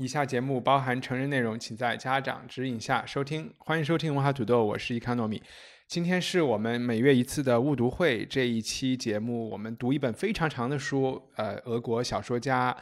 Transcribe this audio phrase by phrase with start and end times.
[0.00, 3.52] 以下节目包含成人内容，请在家长指引下收听。
[3.58, 5.42] 欢迎收听文化土豆，我是伊康糯米。
[5.86, 12.74] 今天是我们每月一次的误读会，这一期节目我们读一本非常长的书，呃，俄国小说家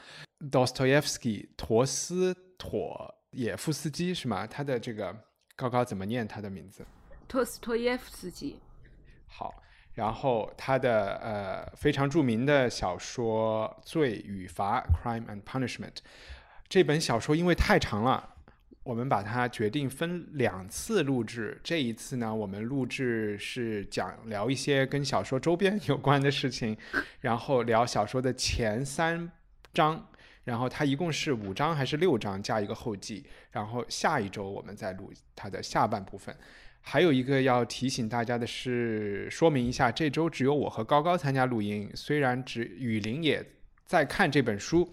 [0.49, 4.47] Dostoevsky 陀思妥耶夫斯基是吗？
[4.47, 5.13] 他的这个
[5.57, 6.87] 高高怎么念他的名字？
[7.27, 8.61] 托斯托耶夫斯基。
[9.27, 9.53] 好，
[9.95, 15.97] 然后他的呃非常著名的小说《罪与罚》（Crime and Punishment）
[16.69, 18.35] 这本小说因为太长了，
[18.83, 21.59] 我们把它决定分两次录制。
[21.65, 26.77] 这一次呢，我们录制是讲聊一些跟小说周边 有关的事情，
[27.21, 29.31] 然后聊小说的前三
[29.73, 30.07] 章。
[30.45, 36.35] 然后它一共是五章还是六章加一个后记，然后下一周我们再录它的下半部分。
[36.81, 41.91] 还有一个要提醒大家的是，说明一下，这周只有我和高高参加录音。
[41.95, 43.45] 虽然只雨林也
[43.85, 44.91] 在看这本书，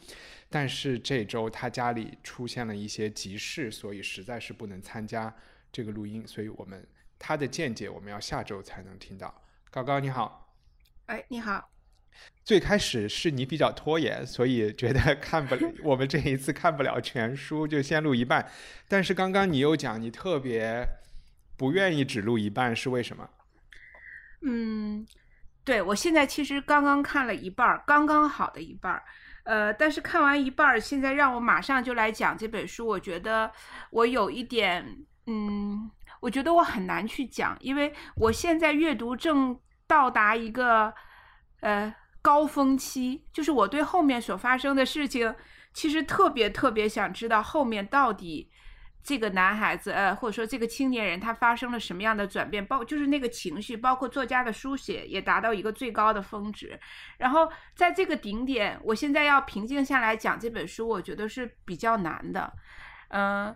[0.56, 5.36] 但是这周他家里出现了一些急事，所以实在是不能参加
[5.70, 6.25] 这个录音。
[6.25, 6.88] 所以我们
[7.20, 9.44] 他的见解我们要下周才能听到。
[9.70, 10.56] 高高你好，
[11.08, 11.70] 哎，你好。
[12.45, 18.50] 最开始是你比较拖延，所以觉得看不了， 我们这一次看不了全书，就先录一半。
[18.88, 20.88] 但是刚刚你又讲你特别
[21.58, 23.30] 不愿意只录一半，是为什么？
[24.44, 25.06] 嗯，
[25.66, 29.03] 对我现在其实刚刚看了一半儿，刚刚好的一半儿。
[29.45, 33.51] 呃，但是看完一半儿，现在让我马上就来讲这本书，我觉得
[33.91, 40.94] 我有一点，嗯，我觉得我很难去讲，因为我现在阅读正到达一个
[41.61, 45.35] 呃高峰期，就是我对后面所发生的事情，
[45.73, 48.50] 其实特别特别想知道后面到底
[49.05, 56.77] 这个男孩子，呃，或者说这个青年人他发生了什么样的转变，包就是那个情绪，包括作家的书写也达到一个最高的峰值。
[57.19, 62.51] 然后在这个顶点，我现在要平静下来讲这本书，我觉得是比较难的。
[63.09, 63.55] 嗯，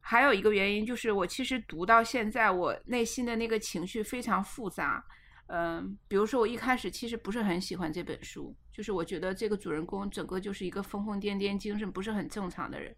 [0.00, 5.04] 还有一个原因就是我其实读到现在，我内心的那个情绪非常复杂。
[5.46, 12.92] 嗯，比如说我一开始其实不是很喜欢这本书，就是我觉得这个主人公整个就是一个疯疯癫癫、精神不是很正常的人。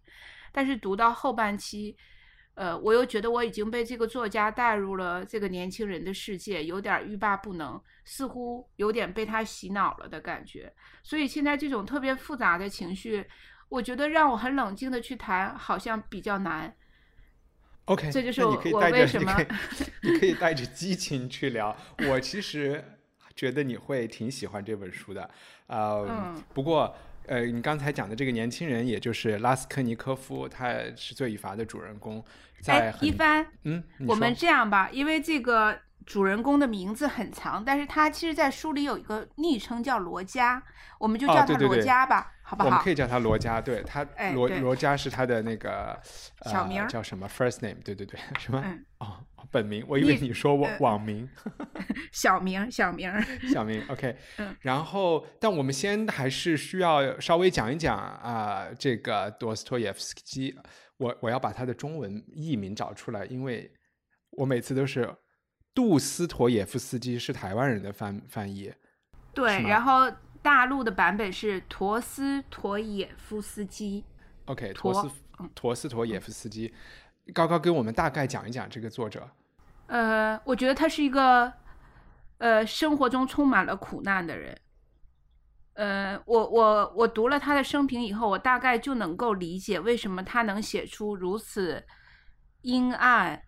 [0.51, 1.95] 但是读到后半期，
[2.55, 10.73] 呃，我又觉得我已经被这个作家带入了这个年轻人的世界，有点欲罢不能，似乎有点被他洗脑了的感觉。
[11.03, 13.25] 所以现在这种特别复杂的情绪，
[13.69, 16.75] 我觉得让我很冷静的去谈，好像比较难。
[17.85, 18.55] OK，这就是我
[18.91, 19.47] 为什么你可以
[20.13, 21.75] 你可以带着激情去聊。
[22.07, 22.83] 我其实
[23.35, 25.27] 觉得你会挺喜欢这本书的，
[25.67, 26.95] 呃，嗯不过
[27.29, 32.25] 呃，你刚才讲的这个年轻人，也就是拉斯科尼科夫，他是《罪与罚》的主人公，
[32.59, 40.63] 在哎，一帆，嗯，我们这样吧，因为这个主人公的名字很长，但是他其实，在书里有一个昵称叫罗佳，
[40.97, 41.77] 我们就哦叫他罗对对。
[41.77, 42.89] 对家吧，好不好我们可？
[42.89, 45.91] 以叫他罗家，对他哎罗罗家是他的那个
[46.39, 47.75] 呃小名叫什么 first name？
[47.83, 49.85] 对对对， 什么嗯，哦本名？
[49.87, 51.29] 我以为你你说网呃网名。
[52.11, 53.23] 小名，小名儿。
[53.53, 60.55] 小名， OK，嗯然后，但我们先还是需要稍微讲一讲啊、这个多斯托耶夫斯基，
[60.97, 63.71] 我我要把他的中文译名找出来，因为
[64.31, 65.07] 我每次都是
[65.75, 68.73] 杜斯妥耶夫斯基是台湾人的翻翻译，
[69.35, 70.11] 对然后
[70.41, 74.03] 大陆的版本是陀思妥耶夫斯基。
[74.45, 75.15] OK，陀陀斯
[75.53, 76.73] 陀思妥耶夫斯基，
[77.33, 79.29] 高高给我们大概讲一讲这个作者。
[79.87, 81.51] 呃，我觉得他是一个
[82.37, 84.57] 呃生活中充满了苦难的人。
[85.73, 91.85] 呃，我我我读了他的生平以后，我大概就能够理解为什么他能写出如此
[92.61, 93.41] 阴暗、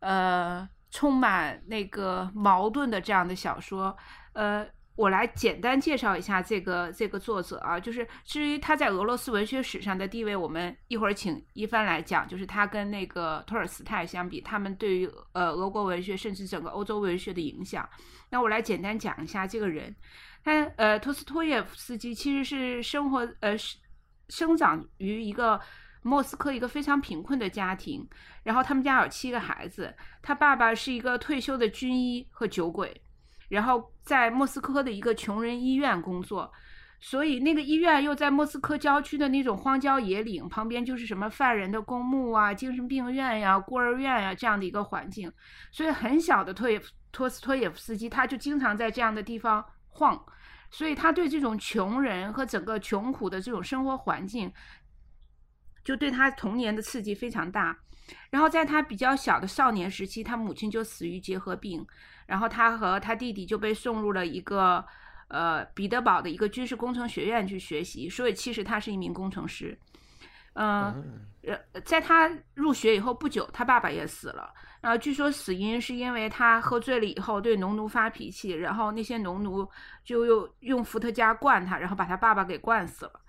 [0.00, 3.94] 呃充满那个矛盾的这样的小说。
[4.32, 4.66] 呃，
[4.98, 17.88] 我来简单介绍一下这个这个作者啊，就是至于他在俄罗斯文学史上的地位，我们一会儿请一帆来讲，就是他跟那个托尔斯泰相比，他们对于呃俄国文学甚至整个欧洲文学的影响。
[18.28, 19.94] 那我来简单讲一下这个人，
[20.42, 23.76] 他呃托斯托耶夫斯基其实是生活呃是
[24.30, 25.60] 生长于一个
[26.02, 28.04] 莫斯科一个非常贫困的家庭，
[28.42, 33.00] 然后他们家有七个孩子，他爸爸是一个退休的军医和酒鬼，
[33.48, 36.52] 然后在莫斯科的一个穷人医院工作，
[37.00, 45.32] 所以那个医院又在莫斯科郊区的那种荒郊野岭旁边，就是什么犯人的公墓啊、精神病院呀、孤儿院呀这样的一个环境。
[45.70, 46.80] 所以很小的托耶
[47.10, 50.22] 托斯托耶夫斯基他就经常在这样的地方晃，
[50.70, 54.52] 所以他对这种穷人和整个穷苦的这种生活环境，
[55.82, 57.78] 就对他童年的刺激非常大。
[58.30, 61.86] 然后在他比较小的少年时期，他母亲就死于结核病，
[62.26, 64.84] 然后他和他弟弟就被送入了一个。
[65.30, 69.78] 呃，彼得堡的一个军事工程学院去学习，所以其实他是一名工程师。
[70.54, 74.50] 嗯，呃，在他入学以后不久，他爸爸也死了。
[74.80, 79.68] 然后据说死因是因为他喝醉了以后对农奴发脾气，然后那些农奴
[80.02, 83.20] 就又用伏特加灌他，然后把他爸爸给灌死了。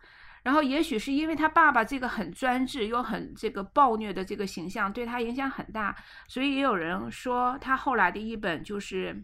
[0.44, 5.96] 然后也许是因为他爸爸这个很专制又很这个暴虐的这个形象对他影响很大，
[6.28, 9.24] 所以也有人说他后来的一本就是。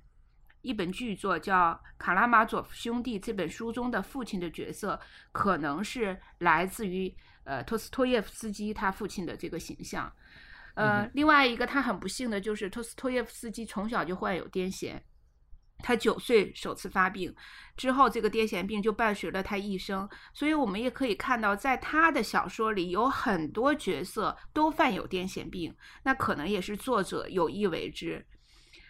[0.61, 4.99] 一本巨作叫《卡拉马佐夫兄弟》，这本书中的父亲的角色
[5.31, 10.11] 可能是来自于呃托斯托耶夫斯基他父亲的这个形象。
[10.73, 14.99] 呃，另外一个他很不幸的就是托斯托耶夫斯基从小就患有癫痫，
[15.85, 17.31] 他九岁首次发病
[17.77, 20.09] 之后，这个癫痫病就伴随了他一生。
[20.33, 28.25] 所以我们也可以看到，在他的小说里有很多角色都犯有癫痫病，那可能也是作者有意为之。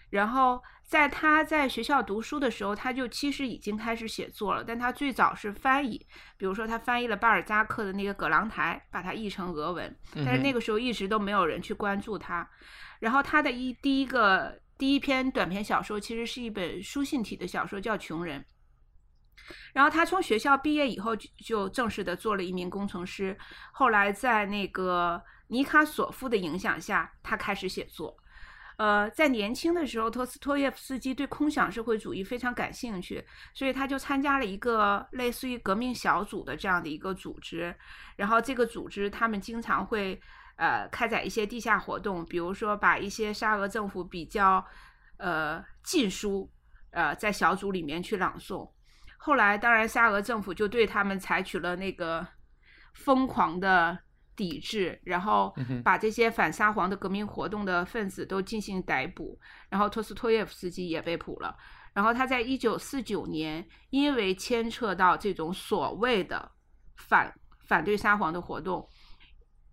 [0.10, 0.62] 然后。
[0.88, 4.64] 在他在学校读书的时候，他就其实已经开始写作了。
[4.64, 5.98] 但他最早是翻译，
[6.38, 9.98] 比如说他翻译了巴尔扎克的那个《葛朗台》，把它译成俄文。
[10.14, 12.48] 但是那个时候一直都没有人去关注他。
[13.00, 18.42] 然后他的一第一个第一篇短篇小说其实是一本书信体的小说，叫《穷人》。
[19.74, 23.38] 然后他从学校毕业以后就正式的做了一名工程师。
[23.72, 28.18] 后来在那个尼卡索夫的影响下，他开始写作。
[28.78, 37.74] 呃，在年轻的时候，托斯托耶夫斯基对空想社会主义非常感兴趣，所以他就参加了一个类似于革命小组的这样的一个组织。
[38.18, 40.20] 然后这个组织他们经常会
[40.56, 44.66] 呃开展一些地下活动，比如说把一些沙俄政府比较
[45.18, 46.52] 呃禁书
[46.92, 48.70] 呃在小组里面去朗诵。
[49.18, 52.28] 后来，当然沙俄政府就对他们采取了那个
[52.94, 53.98] 疯狂的。
[54.38, 61.56] 抵制，然后把这些反沙皇的革命活动的分子都进行逮捕，然后托斯托耶夫斯基也被捕了。
[61.94, 66.52] 然后他在一九四九年，因为牵扯到这种所谓的
[66.98, 67.34] 反
[67.66, 68.86] 反对沙皇的活动，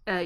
[0.05, 0.23] 呃，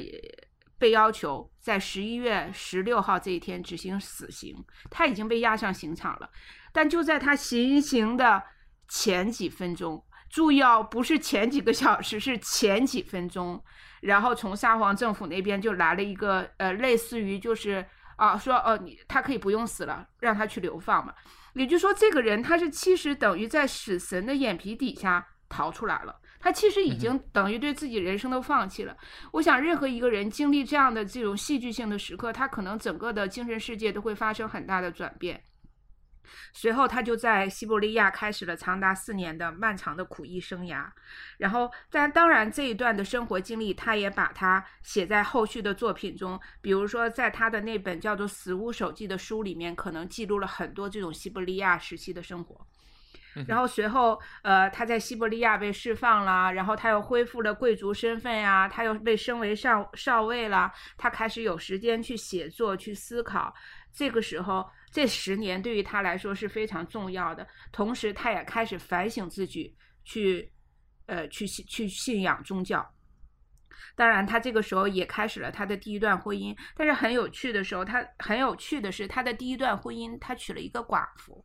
[0.79, 4.55] 被要求在十一月十六号这一天执行死刑。
[4.91, 6.31] 他已经被押上刑场了，
[6.73, 8.43] 但就在他行刑的
[8.89, 13.63] 前几分钟，注意哦，不是前几个小时，是前几分钟。
[14.03, 17.85] 然后从沙皇政府那边就来了一个呃，类似于就是
[18.17, 21.13] 啊，说哦，你他可以不用死了，让他去流放嘛。
[21.55, 28.97] 也就是说，这个人他是其实等于在死神的眼皮底下逃出来了，他其实已经等于对自己人生都放弃了。
[29.33, 35.43] 我想，任何一个人经历这样的这种戏剧性的时刻，他可能整个的精神世界都会发生很大的转变。
[36.53, 40.87] 随后，他就在西伯利亚开始了长达四年的漫长的苦役生涯。
[41.39, 46.41] 然后，但当然，这一段的生活经历，他也把它写在后续的作品中。
[46.61, 52.65] 比如说，在他的那本叫做《死屋手记》的书里面，可能记录了很多这种西伯利亚时期的生活。
[53.47, 63.55] 然后随后，呃，他在西伯利亚被释放了，然后他又恢复了贵族身份呀，他又被升为少少尉了，他开始有时间去写作、去思考。
[63.93, 64.69] 这个时候。
[64.93, 70.51] 这十年对于他来说是非常重要的，同时他也开始反省自己，去，
[71.05, 72.95] 呃，去信去信仰宗教。
[73.95, 76.57] 当然，他这个时候也开始了他的第一段婚姻。
[76.75, 81.45] 但是很有趣的时候，他很有趣的是，他的第一段婚姻他娶了一个寡妇。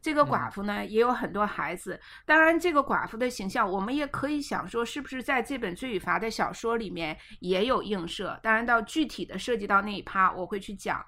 [0.00, 2.00] 这个寡妇呢也有很多孩子。
[2.24, 8.38] 当然，这个寡妇的形象，我们也可以想说，是不是在这本《罪与罚》的小说里面也有映射？
[8.42, 11.04] 当然，到具体的涉及到那一趴，我会去讲。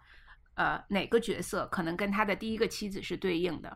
[0.55, 3.75] 呃，哪个角色可能跟他的第一个妻子是对应的？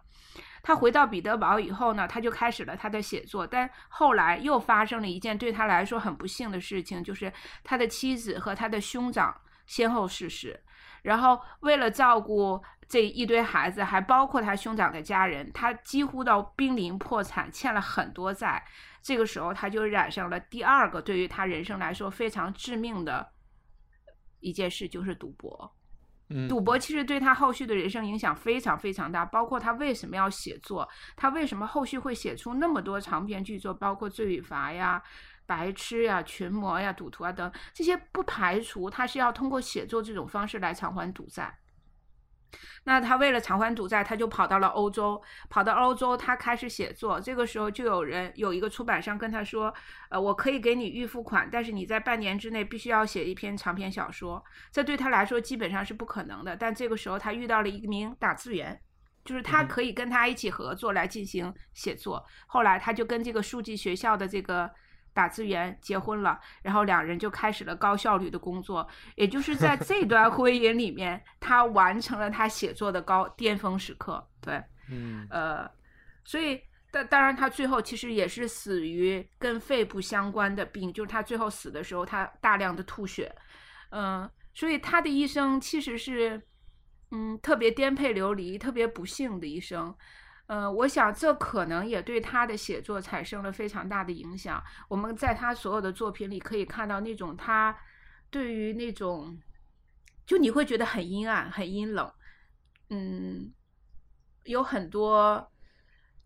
[0.63, 3.47] 他回到彼得堡以后呢，他就开始了他的写作。
[3.47, 7.33] 但后来又发生了一件对他来说很不幸的事情，就是
[7.65, 10.63] 他的妻子和他的兄长先后逝世。
[11.03, 18.65] 然后为了照顾这一堆孩子，还包括他兄长的家人，他几乎到濒临破产，欠了很多债。
[19.03, 23.29] 这个时候，他就染上了第二个对于他人生来说非常致命的
[24.41, 25.73] 一件事，就是赌博。
[26.49, 35.01] 赌博其实对他后续的人生影响非常非常大，包括他为什么要写作，他为什么后续会写出那么多长篇巨作，包括《罪与罚》呀、
[35.47, 41.57] 《白痴》呀、《群魔》呀、《赌徒》啊等这些，不排除他是要通过写作这种方式来偿还赌债。
[42.85, 47.21] 那他为了偿还赌债，他就跑到了欧洲，跑到欧洲，他开始写作。
[47.21, 49.73] 这个时候就有人有一个出版商跟他说
[50.11, 56.57] ：“呃，我可以给你预付款，但是你在半年之内必须要写一篇长篇小说。”这对他来说基本上是不可能的。
[56.57, 58.81] 但这个时候他遇到了一名打字员，
[59.25, 62.25] 就是他可以跟他一起合作来进行写作。
[62.47, 64.71] 后来他就跟这个书记学校的这个。
[65.17, 68.87] 打字员结婚了，然后两人就开始了高效率的工作。
[69.15, 74.23] 也就是在这 段婚姻里面，他完成了他写作的高巅峰时刻。
[74.43, 75.67] 对，嗯，呃，
[76.23, 83.35] 所以当当然，他最后其实也是死于跟肺部相关的病，就是他最后死的时候，他大量的吐血。
[83.89, 86.47] 嗯，所以他的一生其实是，
[87.11, 89.97] 嗯，特别颠沛流离、特别不幸的一生。
[90.47, 94.63] 呃，我想这可能也对他的写作产生了非常大的影响。
[94.89, 97.77] 我们在他所有的作品里可以看到那种他
[98.31, 99.37] 对于那种，
[100.25, 102.13] 就你会觉得很阴暗、很阴冷，
[102.91, 103.53] 嗯，
[104.45, 105.53] 有很多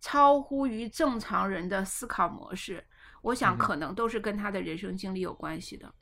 [0.00, 2.84] 超乎于正常人的思考模式。
[3.22, 5.94] 我想可能都是跟他的人生经历有关系的。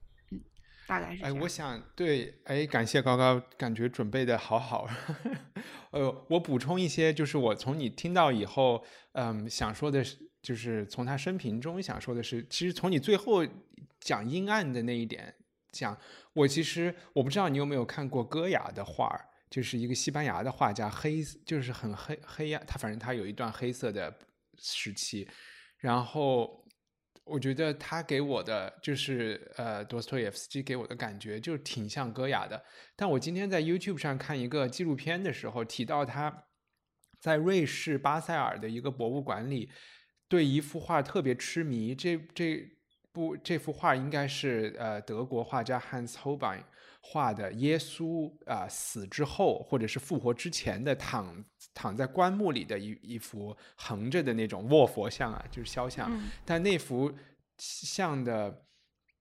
[0.89, 4.89] 大概是哎，我想对，哎，感谢高高，感觉准备的好好。
[5.93, 13.47] 呃，我补充一些，就是我从你听到以后，嗯，想说的是，就是从他生平中想说的是，其实从你最后
[14.01, 15.35] 讲阴暗的那一点
[15.73, 15.95] 讲，
[16.33, 24.19] 我其实我不知道你有没有看过戈雅的画儿，就是一个西班牙的画家，黑就是很黑黑暗，他反正他有一段黑色的
[24.57, 25.29] 时期，
[25.77, 26.65] 然后。
[27.29, 32.63] 我觉得他给我的就是呃，多斯托耶夫斯基给我的感觉就挺像戈雅的。
[32.97, 36.45] 但我今天在 YouTube 上看一个纪录片的时候，提到他
[37.21, 39.71] 在瑞士巴塞尔的一个博物馆里
[40.29, 41.95] 对一幅画特别痴迷。
[41.95, 42.65] 这这
[43.13, 46.63] 部这幅画应该是呃德国画家 Hans Holbein
[47.01, 56.11] 画的耶稣啊死之后或者是复活之前的躺躺在棺木里的一一幅横着的那种卧佛像啊，就是肖像。
[56.45, 57.11] 但那幅
[57.57, 58.67] 像的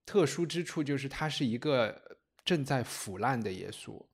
[0.04, 4.04] 特殊之处就是它是一个正在腐烂的耶稣，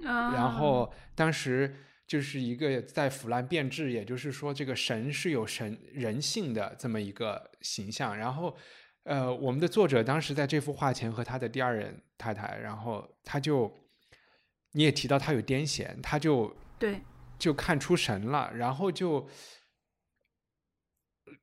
[0.00, 1.76] 然后当时
[2.06, 8.56] 就是一个在腐烂变质，也就是说这个神是有神人性的这么一个形象，然后。
[9.04, 13.72] 呃，我们的作者当时在这幅画前和他的第二任太太，然后他就，
[14.70, 17.00] 你也提到他有癫痫，他就对，
[17.36, 19.28] 就看出神了，然后就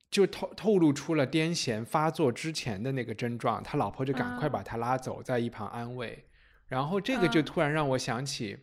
[0.09, 6.29] 就透透露出了癫痫发作之前的那个症状，他老婆就赶快把他拉走，在一旁安慰，
[6.67, 8.57] 然后这个就突然让我想起，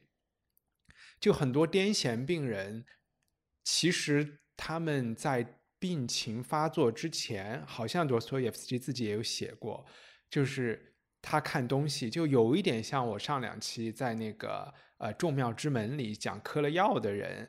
[1.20, 2.86] 就很多癫痫病人，
[3.62, 5.60] 其实他们在。
[5.86, 9.86] 病情发作之前，好像多斯托耶夫斯基自己也有写过，
[10.28, 17.48] 就是他看东西就有一点像我上两期在那个呃众妙之门里讲嗑了药的人，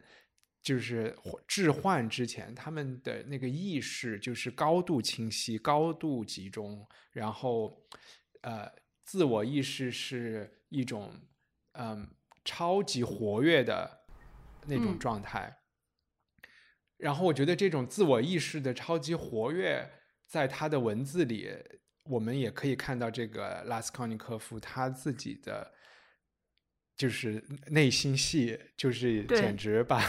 [0.61, 1.17] 就是
[1.47, 7.83] 置换之前他们的那个意识就是高度清晰、高度集中，然后
[8.41, 8.71] 呃
[9.03, 11.11] 自我意识是一种
[11.71, 12.07] 嗯
[12.45, 14.05] 超级活跃的
[14.67, 15.57] 那种状态。
[16.97, 19.87] 然后我觉得这种自我意识的超级活跃，
[20.25, 21.49] 在他的文字里，
[22.03, 25.71] 我们也可以看到这个拉斯康尼科夫他自己的，
[26.95, 30.03] 就是内心戏，就是简直把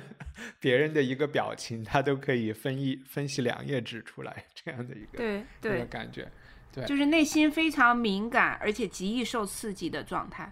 [0.58, 6.26] 别人的一个表情，他都可以分一分析两页纸出来，这样的一个对对感觉，
[6.72, 10.50] 对，就是内心非常敏感，而且极易受刺激的状态。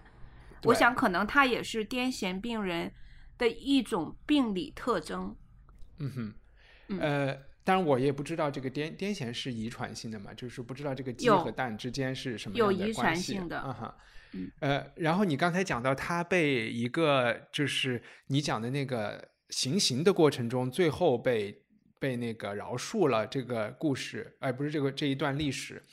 [0.65, 2.91] 我想可能他也是癫痫病人
[3.37, 5.35] 的一种病理特征。
[5.99, 6.11] 嗯
[6.87, 12.83] 哼，呃，当然我也不知道这个癫癫痫是遗传性的嘛，就是不知道这个鸡和蛋之间是什么样的关系。
[12.83, 13.97] 有遗传性的，嗯哈，
[14.61, 21.63] 呃，然后你刚才讲到他被一个就是你讲的那个行刑的过程中，最后被
[21.99, 25.83] 被那个饶恕了这个故事，哎，不是这个这一段历史，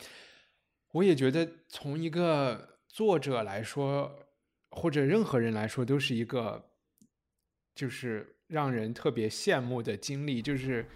[0.93, 4.27] 我也觉得从一个作者来说，
[4.71, 6.71] 或者任何人来说，都是一个
[7.75, 8.33] 就是。
[8.49, 10.87] 让人特别羡慕的经历，就是，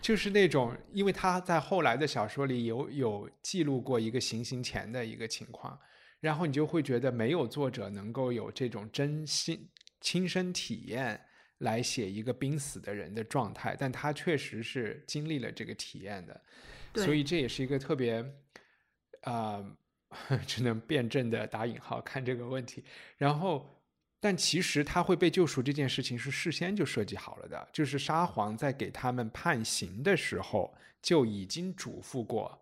[0.00, 5.76] 就是那种，因为他在后来的小说里有有记录过一个行刑前的一个情况，
[6.20, 9.68] 然后你就会觉得没有作者能够有这种真心
[10.00, 11.20] 亲身体验
[11.58, 16.40] 来写一个濒死的人的状态，但他确实是经历了这个体验的，
[16.94, 18.24] 所以这也是一个特别，
[19.22, 19.64] 啊，
[20.46, 22.84] 只能辩证的打引号看这个问题，
[23.18, 23.81] 然后。
[24.24, 32.56] 但其实他会被救赎这件事情是事先就设计好了的，就是沙皇在给他们判刑的时候就已经嘱咐过，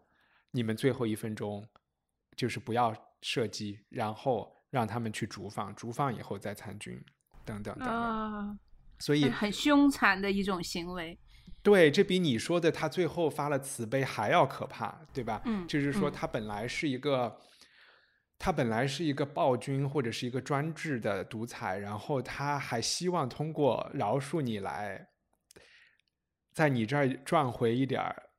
[0.52, 1.62] 你们最后一分钟
[2.35, 6.99] 就是不要射击，然后让他们去逐放，逐放以后再参军，
[7.45, 7.95] 等等等等。
[7.95, 8.59] 啊，
[8.99, 11.19] 所以很凶残的一种行为。
[11.62, 15.43] 对，这比你说的他最后发了慈悲还要可怕，对吧？
[15.45, 17.38] 嗯就是说嗯他本来是一个，
[18.43, 25.09] 他本来是一个暴君或者是一个专制的独裁，然后他还希望通过饶恕你来，
[26.55, 28.31] 在你这儿赚回一点儿，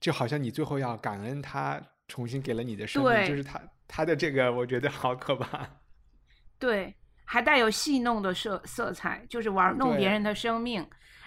[0.00, 5.70] 就好像你最后要感恩他重新给了你的生命，就是他他的这个，我觉得好可怕。
[6.58, 6.92] 对，
[7.24, 10.84] 还带有戏弄的色色彩，就是玩弄别人的生命，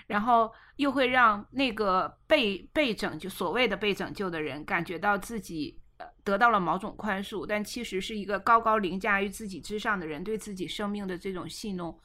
[0.07, 5.80] 然后又会让那个被被拯救所谓的被拯救的人感觉到自己呃
[6.23, 11.99] 得到了某种宽恕，但其实是一个高高凌驾于自己之上的人对自己生命的这种戏弄，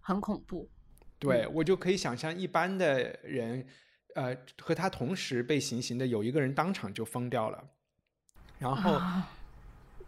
[0.00, 0.70] 很恐怖。
[1.18, 3.66] 对我就可以想象，一般的人，
[4.14, 7.62] 呃，和他同时被行刑的有一个人当场就疯掉了，
[8.58, 9.30] 然后啊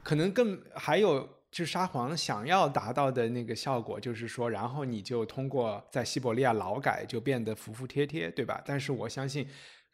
[0.03, 1.21] 可能更还有
[1.51, 8.63] 就是沙皇想要达到的那个效果，就是说，然后你就通过在西伯利亚劳改就变得服服帖帖，对吧？
[8.65, 9.47] 但是我相信，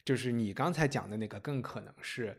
[0.05, 2.39] 就是你刚才讲的那个更可能是。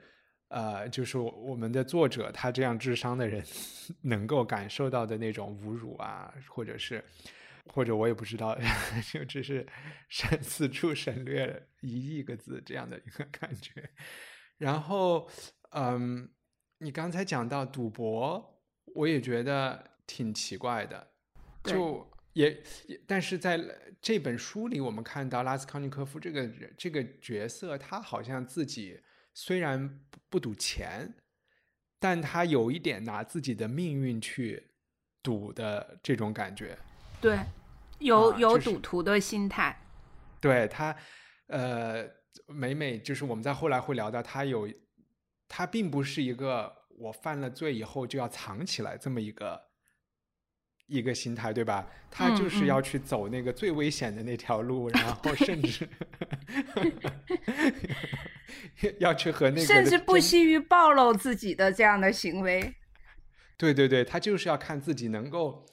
[0.49, 3.43] 呃，就是我我们的作者他这样智商的人
[4.01, 7.03] 能够感受到的那种侮辱啊，或者是
[7.67, 8.57] 或者我也不知道，
[9.13, 9.65] 就只是
[10.07, 13.89] 省 四处省略了一亿个字这样的一个感觉。
[14.57, 15.29] 然后，
[15.71, 16.27] 嗯，
[16.79, 18.59] 你刚才讲到赌博，
[18.95, 21.11] 我也觉得挺奇怪的，
[21.63, 22.51] 就也
[22.87, 23.59] 也，但是在
[24.01, 28.99] 这本书里，我们看到拉斯康尼科夫这个人这个角色，他好像自己
[29.41, 31.15] 虽然不不赌钱，
[31.97, 34.71] 但他有一点拿自己的命运去
[35.23, 36.77] 赌的这种感觉。
[37.21, 37.39] 对，
[37.99, 39.81] 有、有赌徒的心态。
[40.41, 40.93] 对他，
[41.47, 42.05] 呃，
[42.47, 44.69] 每每就是我们在后来会聊到，他有，
[45.47, 49.68] 他并不是一个我犯了罪以后就要藏起来这么一个
[50.89, 51.87] 一个心态，对吧？
[52.11, 55.87] 他嗯就是嗯要去走那个最危险的那条路，然后 甚至
[58.99, 62.73] 要去和那个甚至不惜于暴露自己的这样的行为。
[63.57, 65.65] 对对对，他就是要看自己能够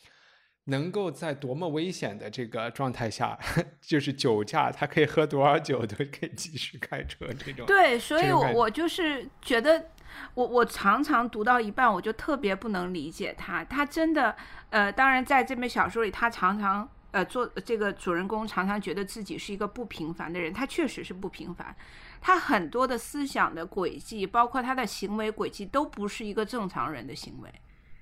[0.65, 3.39] 能够在多么危险的这个状态下，
[3.81, 7.65] 就是酒驾，他可以喝多少酒都可以继续开车这种。
[7.67, 9.89] 对，所以我我就是觉得，
[10.35, 13.65] 我我常常读到一半，我就特别不能理解他。
[13.65, 14.37] 他真的，
[14.71, 21.75] 呃，当然在这本小说里，他常常呃做这个主人公常常觉得自己是一个不平凡的人，他确实是不平凡。
[22.21, 27.53] 他很多的思想的轨迹，包括他的行为轨迹，都不是一个正常人的行为。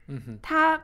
[0.09, 0.83] 嗯哼，他，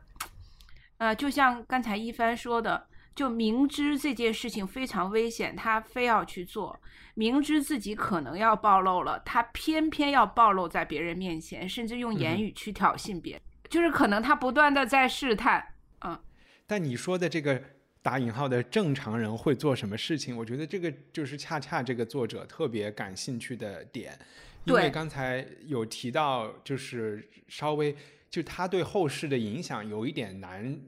[0.99, 6.79] 呃，就像刚才一帆说的，就明知这件事情非常危险，他非要去做，
[7.14, 16.18] 明知自己可能要暴露了，他偏偏要暴露在别人面前，甚至用嗯言语去挑衅别人，就是可能他不断的在试探，嗯，
[16.66, 17.62] 但你说的这个
[18.01, 20.35] 打引号的正常人会做什么事情？
[20.35, 24.18] 我觉得这个就是恰恰这个作者特别感兴趣的点，
[24.64, 27.94] 因为刚才有提到，就是稍微
[28.31, 30.81] 就他对后世的影响有一点难，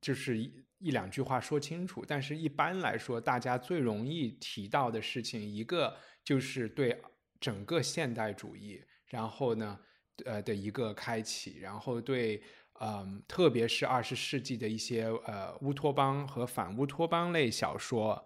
[0.00, 0.38] 就是
[0.78, 2.04] 一两句话说清楚。
[2.06, 7.00] 但是一般来说，大家最容易提到的事情，一个就是对
[7.40, 9.78] 整个现代主义，然后呢，
[10.24, 12.42] 呃的一个开启，然后对。
[12.80, 18.24] 嗯，特别是二十世纪的一些呃乌托邦和反乌托邦类小说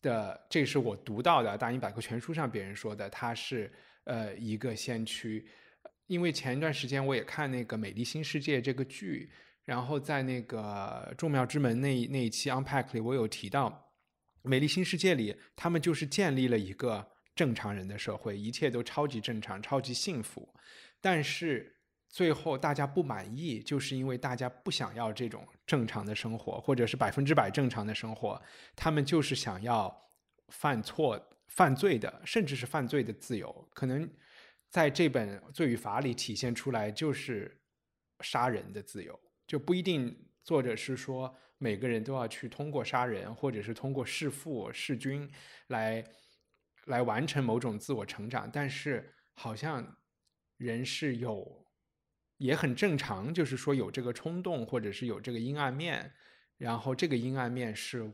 [0.00, 3.72] 的，这是我读到的《大英百科全书》上别人说的，它是
[4.04, 5.44] 呃一个先驱。
[6.06, 9.32] 因为前一段时间我也看那个《美丽新世界》这个剧，
[9.68, 13.68] 然后在那个《众妙之门》那那一期 Unpack 里，我有提到
[14.48, 20.48] 《美丽新世界》里，他们就是建立了一个正常人的社会，一切都超级正常、超级幸福，
[21.02, 21.74] 但是。
[22.10, 28.40] 最后大家不满意，就是因为大家不想要这种正常的生活，或者是百分之百正常的生活，
[28.74, 29.94] 他们就是想要
[30.48, 33.68] 犯错、犯罪的，甚至是犯罪的自由。
[33.74, 34.10] 可能
[34.70, 37.60] 在这本《罪与罚》里体现出来，就是
[38.20, 45.28] 杀人的自由，就不一定作者是说每个人都要去通过杀人，或者是通过弑父、弑君
[45.66, 46.04] 来
[46.84, 49.96] 来完成某种自我成长，但是好像
[50.56, 51.66] 人是有。
[52.36, 56.14] 也很正常，就是说有这个冲动，或者是有这个阴暗面，
[56.56, 58.08] 然后这个阴暗面是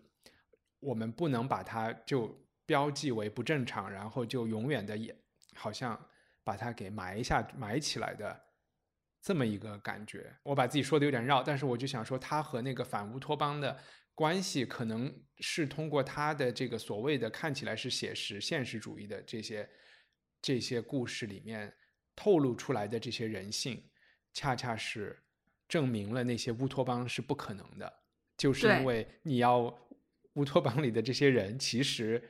[0.80, 5.14] 我们不能把它就标记为不正常，然后就永远的也
[5.54, 6.08] 好像
[6.42, 8.40] 把它给埋下埋起来的
[9.24, 10.30] 这么一个感觉。
[10.42, 13.74] 我把自己说的有点绕，但是我就想说，他和那个反乌托邦的
[14.14, 19.66] 关系，可能是通过他的这个所谓的看起来是写实现实主义的这些
[20.42, 21.74] 这些故事里面
[22.14, 23.82] 透露出来的这些人性。
[24.34, 25.16] 恰恰是
[25.68, 27.90] 证明了那些乌托邦是不可能的，
[28.36, 29.74] 就是因为你要
[30.34, 32.22] 乌托邦里的这些人，其实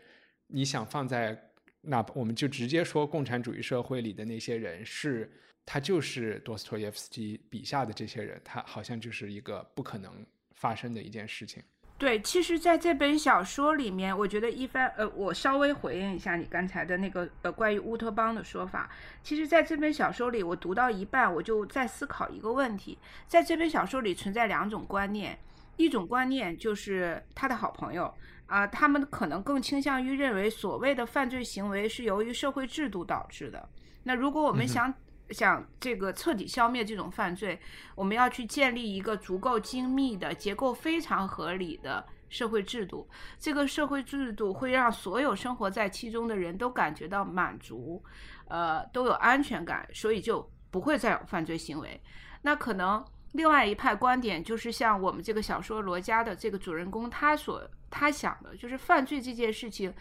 [0.47, 5.33] 你想放在那，我们就直接说共产主义社会里的那些人是，
[5.67, 11.63] 他就是多斯托耶夫斯基笔下的这些人，他好像就是一个不可能发生的一件事情。
[11.97, 18.91] 对，其实在这本小说里面，我觉得一番呃，我稍微回应一下你刚才的那个呃关于乌托邦的说法。
[19.23, 22.99] 其实，在这本小说里，我读到一半，我就在思考一个问题：
[23.29, 25.39] 在这本小说里存在两种观念，
[25.77, 28.13] 一种观念就是他的好朋友
[28.47, 33.69] 啊、他们可能更倾向于认为所谓的犯罪行为是由于社会制度导致的。
[34.03, 34.93] 那如果我们想、
[35.31, 37.61] 想这个彻底消灭这种犯罪，
[37.95, 43.09] 我们要去建立一个足够精密的、结构非常合理的社会制度。
[43.39, 48.03] 这个社会制度会让所有生活在其中的人都感觉到满足，
[48.49, 52.01] 呃，都有安全感，所以就不会再有犯罪行为。
[52.43, 59.95] 那可能另外一派观点就是像我们这个小说罗家的这个主人公，他所他想的就是犯罪这件事情，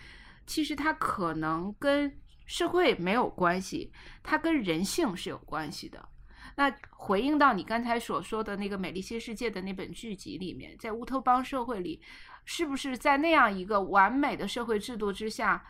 [0.46, 2.14] 其实他可能跟
[2.46, 6.10] 社会没有关系，它跟人性是有关系的。
[6.56, 12.02] 那回应到你刚才所说的那个《美丽新世界》的那本剧集里面，在乌托邦社会里，
[12.46, 15.66] 是不是在那样一个完美的社会制度之下，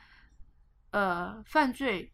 [0.92, 2.12] 呃，犯罪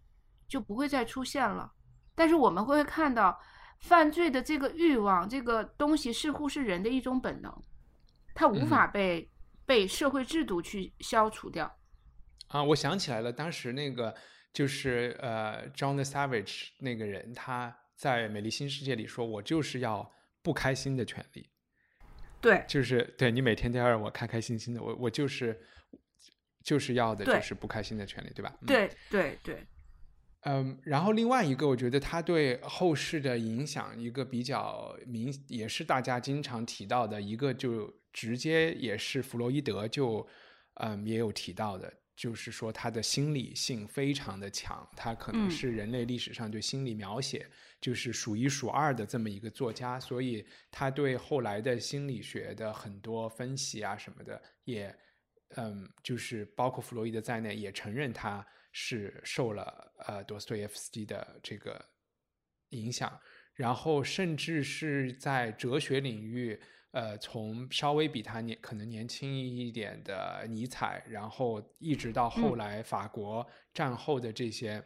[0.47, 1.71] 就不会再出现了？
[2.13, 3.39] 但是我们会看到，
[3.79, 7.51] 犯罪的这个欲望，这个东西似乎是人的一种本能，
[8.35, 9.31] 它无法被、
[9.65, 11.73] 被社会制度去消除掉。
[12.49, 14.13] 啊，我想起来了，当时那个
[14.51, 21.49] 就是呃，John the Savage 那个人，他在《美丽新世界》里说：“我就是要不开心的权利，
[22.41, 25.61] 对，就是对你每天都要让我开开心心的，我我就是
[26.63, 29.67] 就是要的就是不开心的权利，对吧？”嗯、对，对，对，
[30.41, 40.25] 嗯，然后另外一个，我觉得他对后世的影响，一个比较明，也是大家经常提到的一个，就直接也是弗洛伊德就，
[40.75, 45.49] 嗯，也有提到的，就是说他的心理性非常的强，他可能嗯。
[45.49, 54.93] 是人类历史上对心理描写就是数一数二的这么一个作家，所以他对后来的心理学的很多分析啊什么的，也，
[55.55, 61.83] 嗯，就是包括弗洛伊德在内，也承认他是受了呃多斯托耶夫斯基的这个
[62.71, 63.17] 影响，
[63.53, 66.59] 然后甚至是在哲学领域，
[66.91, 72.57] 呃，从稍微比他年可能年轻一点的尼采，然后一直到后嗯。
[72.57, 74.83] 来法国战后的这些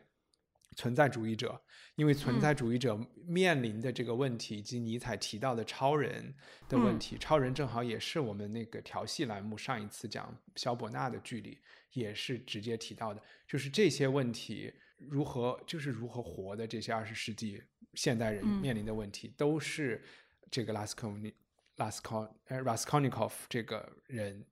[0.76, 1.62] 存在主义者，
[1.96, 2.42] 因为存嗯。
[2.42, 6.36] 在主义者面临的这个问题，以及尼采提到的超人
[6.68, 7.00] 的问嗯。
[7.00, 11.58] 题，超人正好也是我们那个调戏栏目上一次讲肖伯纳的距离
[11.94, 17.64] 也是直接提到的，就是这些问题如何就是如何活的这些二十世纪
[17.94, 18.60] 现代人嗯。
[18.60, 20.04] 面临的问题，都是
[20.52, 21.34] 这个拉斯科尼
[21.78, 24.46] 拉斯康呃 Raskolnikov 这个人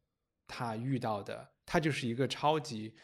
[0.47, 2.95] 他遇到的，他就是一个超级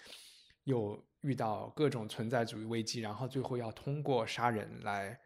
[0.63, 5.17] 有遇到各种存在主义危机，然后最后要通过杀人来，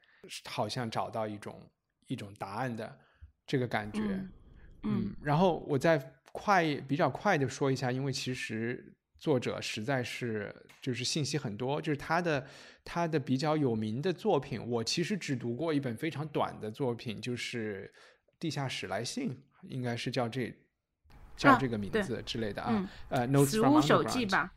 [0.46, 1.72] 好像找到一种
[2.08, 3.00] 一种答案的
[3.46, 4.02] 这个感觉。
[4.02, 4.32] 嗯
[4.84, 5.98] 嗯，然后我再
[6.32, 12.48] 快比较快的说一下，因为其实作者实在是就是信息很多，就是他的
[12.84, 17.94] 他的比较有名的作品，我其实只读过一本非常短的作品，就是
[18.42, 19.30] 《地下史来信》，
[19.70, 20.52] 应该是叫这
[21.38, 24.52] 叫啊这个名字之类的啊，嗯呃 from 无手记吧？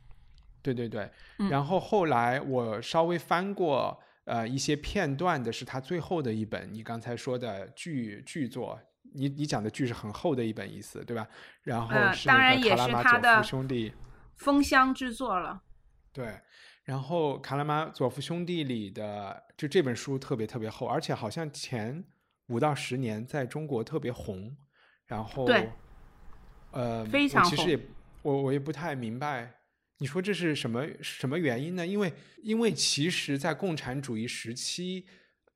[0.63, 8.81] 对对对，嗯然后后来我稍微翻过呃一些片段的，是他最后的一本，你刚才说的剧剧作，
[9.13, 11.29] 你你讲的剧是很厚的一本意思，对吧？
[11.63, 13.93] 然后呃是那个当然也是他的夫兄弟，
[14.37, 15.63] 封箱之作了。
[16.11, 16.41] 对，
[16.85, 22.03] 然后卡拉马佐夫兄弟里的就这本书特别特别厚，而且好像前
[22.47, 24.57] 五到十年在中国特别红，
[25.07, 25.71] 然后对，
[26.73, 27.81] 呃，非常红其实也
[28.23, 29.55] 我我也不太明白，
[29.99, 31.87] 你说这是什么什么原因呢？
[31.87, 35.07] 因为因为其实，在共产主义时期，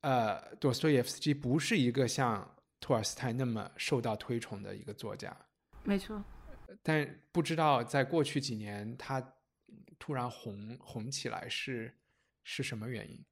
[0.00, 5.36] 呃，多斯托耶夫斯基不是一个像托尔斯泰那么受到推崇的一个作家，
[5.82, 6.22] 没错，
[6.82, 9.34] 但不知道在过去几年他
[9.98, 11.94] 突然红红起来是
[12.44, 13.24] 是什么原因？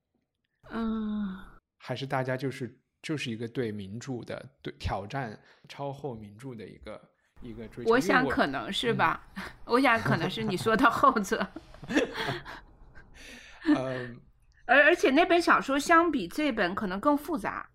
[0.70, 1.38] 嗯，
[1.78, 5.38] 还是大家就是就是一个对名著的对挑战
[5.68, 7.00] 超后名著的一个
[7.40, 7.90] 一个追求？
[7.92, 9.28] 我想可能是吧，
[9.64, 11.46] 我想可能是你说的后者。
[13.76, 14.20] 嗯。
[14.64, 17.70] 而而且那本小说相比这本可能更复杂。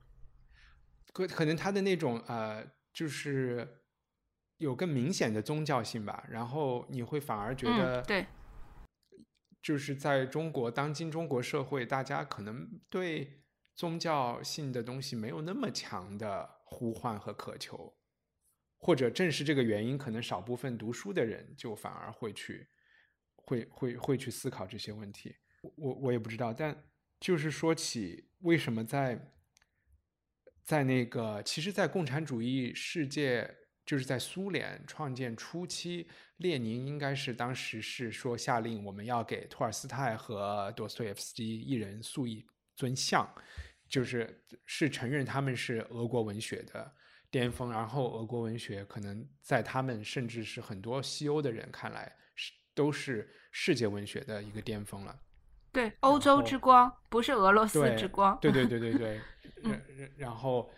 [1.13, 3.65] 可可能他的那种呃，就是
[4.57, 8.25] 有更明显的宗教性吧，然后你会反而觉得，嗯，对，
[9.61, 13.40] 就是在中国当今中国社会，大家可能对
[13.75, 17.93] 宗教性的东西没有那么强的呼唤和渴求，
[18.77, 22.67] 或者正是这个原因，可能少部分读书的人就反而会去，
[23.35, 25.35] 会会会去思考这些问题。
[25.75, 26.83] 我我也不知道，但
[27.19, 29.33] 就是说起为什么在
[30.63, 36.07] 在那个，其实，在共产主义世界，就是在苏联创建初期，
[36.37, 42.45] 列宁应该是当时是说下令我们要给托尔斯泰和多斯托耶夫斯基一人塑一
[42.81, 43.27] 尊像。
[43.91, 46.95] 就是是承认他们是俄国文学的
[47.29, 55.19] 巅峰，然后俄国文学可能在他们甚至是很多西欧的人看来是都是世界文学的一个巅峰了。
[55.73, 58.39] 对，欧洲之光不是俄罗斯之光。
[58.39, 59.19] 对对对对对。
[60.15, 60.71] 然后，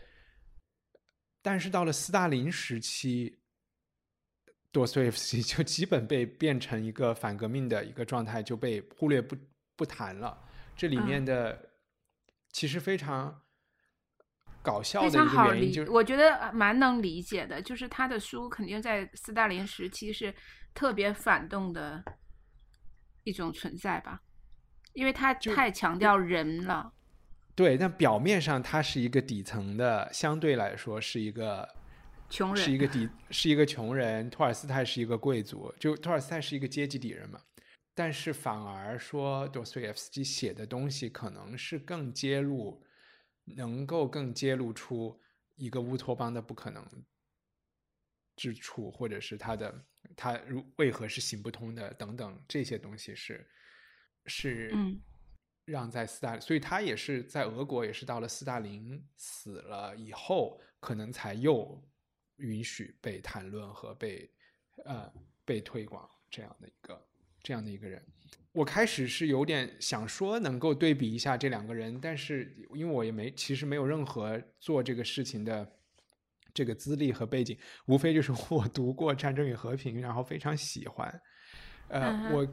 [1.44, 3.38] 但是到了斯大林时期，
[4.72, 9.38] 多斯托耶夫斯基就基本被变成一个反革命的一个状态，就被忽略不
[9.76, 10.36] 不谈了。
[10.76, 11.70] 这里面的。
[12.54, 13.42] 其实非常
[14.62, 20.34] 搞笑的一个原因，就是我觉得蛮能理解的，就是他的书肯定在斯大林时期是
[20.74, 22.02] 特别反动的
[23.24, 24.22] 一种存在吧，
[24.94, 26.94] 因为他太强调人了。
[27.56, 31.68] 对，但表面上他是一个底层的，相对来说是一个
[32.30, 34.30] 穷人，是一个底，是一个穷人。
[34.30, 37.40] 托尔斯泰是一个贵族，就托尔斯泰是一个阶级底人嘛。
[37.96, 42.84] 但是反而说，多斯托耶夫斯基写的东西可能是更揭露，
[43.44, 45.22] 能够更揭露出
[45.56, 46.84] 一个乌托邦的不可能
[48.36, 53.48] 之处，或者是他的他如为何是行不通的等等这些东西是
[54.26, 54.74] 是
[55.66, 61.80] 让在斯大林，所以他也是在俄国也是到了斯大林死了以后，可能才又
[62.38, 64.34] 允许被谈论和被
[64.86, 65.14] 呃
[65.46, 67.08] 被推广这样的一个。
[67.44, 68.02] 这样的一个人，
[68.54, 75.70] 我开始是有点想说能够对比一下这两个人，但是因为我也没其实没有任何做这个事情的
[76.54, 81.22] 这个资历和背景，无非就是 我读过《战争与和平》，然后非常喜欢。
[81.90, 82.48] 呃，我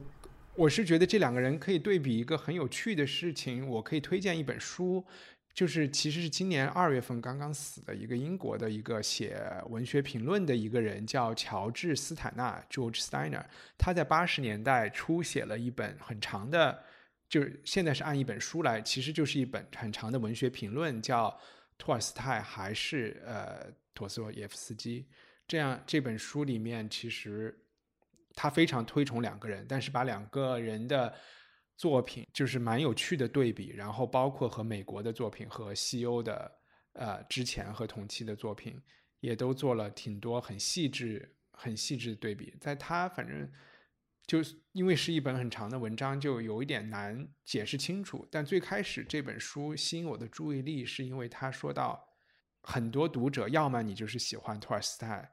[0.55, 5.05] 我是觉得这两个人可以对比一个很有趣的事情，我可以推荐一本书。
[5.53, 9.37] 就是其实是今年二月份刚刚死的一个英国的一个写
[9.69, 13.43] 文学评论的一个人，叫乔治斯坦纳 （George Steiner）。
[13.77, 16.83] 他在八十年代初写了一本很长的，
[17.27, 21.29] 就是现在是按一本书来，其实就是一本很长的文学评论，叫
[21.77, 25.01] 《托尔斯泰还是呃陀思妥耶夫斯基》。
[25.47, 27.53] 这样这本书里面，其实
[28.33, 31.13] 他非常推崇两个人，但是把两个人的。
[31.77, 36.51] 作品就是蛮有趣的对比，然后包括和美国的作品和西欧的
[36.93, 38.79] 呃之前和同期的作品，
[39.19, 42.55] 也都做了挺多很细致、很细致的对比。
[42.61, 43.51] 在他反正
[44.27, 44.39] 就
[44.73, 48.27] 因为是一本很长的文章，就有一点难解释清楚。
[48.31, 52.07] 但最开始这本书吸引我的注意力，是因为他说到
[52.61, 55.29] 很多读者，要么你就是喜欢托尔斯泰，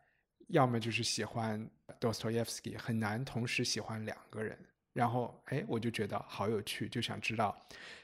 [0.48, 1.70] 要么就是喜欢
[2.00, 4.58] 多斯托耶夫斯基，很难同时喜欢两个人。
[4.98, 7.56] 然后，哎，我就觉得好有趣，就想知道，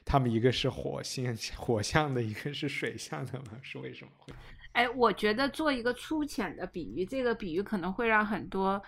[0.05, 3.59] 他们一个是火星 火象的，一个是水象的吗？
[3.61, 4.33] 是为什么会？
[4.71, 8.81] 哎，我觉得做一个粗浅的比喻，这个比喻可能会让很多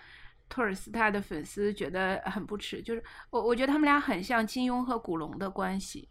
[0.48, 2.80] 托尔斯泰的粉丝觉得很不耻。
[2.80, 6.08] 就是我，我觉得他们俩很像金庸和古龙的关系。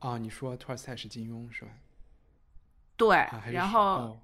[0.00, 1.70] 啊，你说托尔斯泰是金庸是吧？
[2.98, 3.16] 对，
[3.50, 4.20] 然后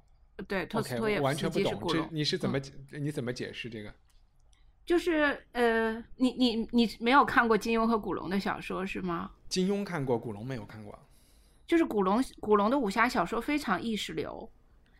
[0.46, 2.06] 对托斯托耶夫斯基是古龙。
[2.10, 3.94] 你是怎么你怎么解释这个？
[4.88, 9.30] 就是呃，你你你没有看过金庸和古龙的小说是吗？
[9.46, 10.98] 金庸看过，古龙没有看过。
[11.66, 14.50] 就是古龙古龙的武侠小说非常意识流，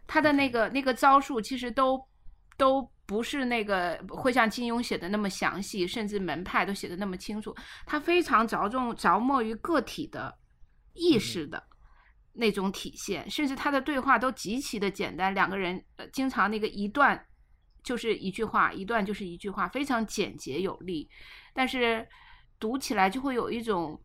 [0.06, 1.98] 他的那个那个招数其实都
[2.58, 7.56] 都不是那个会像金庸写的那么详细，甚至门派都写的那么清楚。
[7.86, 10.36] 他非常着重着墨于个体的
[10.92, 11.64] 意识的
[12.34, 17.24] 那种体现，甚至他的对话都极其的简单，两个人呃经常那个一段。
[17.88, 21.08] 就是一句话，一段就是一句话，非常简洁有力，
[21.54, 22.06] 但是
[22.60, 23.98] 读起来就会有一种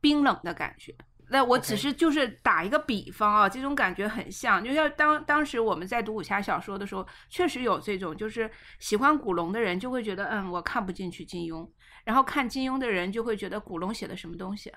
[0.00, 0.94] 冰冷的感觉。
[1.28, 11.68] 那我只是就是打一个比方啊，这种感觉很像，就像当当时我们在读武侠小说的时候，确实有这种，就是喜欢古龙的人就会觉得，嗯，我看不进去金庸，
[12.04, 14.72] 然后看金庸的人就会觉得古龙写的什么东西，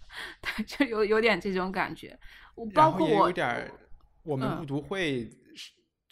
[0.66, 2.18] 就有有点这种感觉。
[2.54, 3.70] 我包括我有点，
[4.22, 5.28] 我们误读会。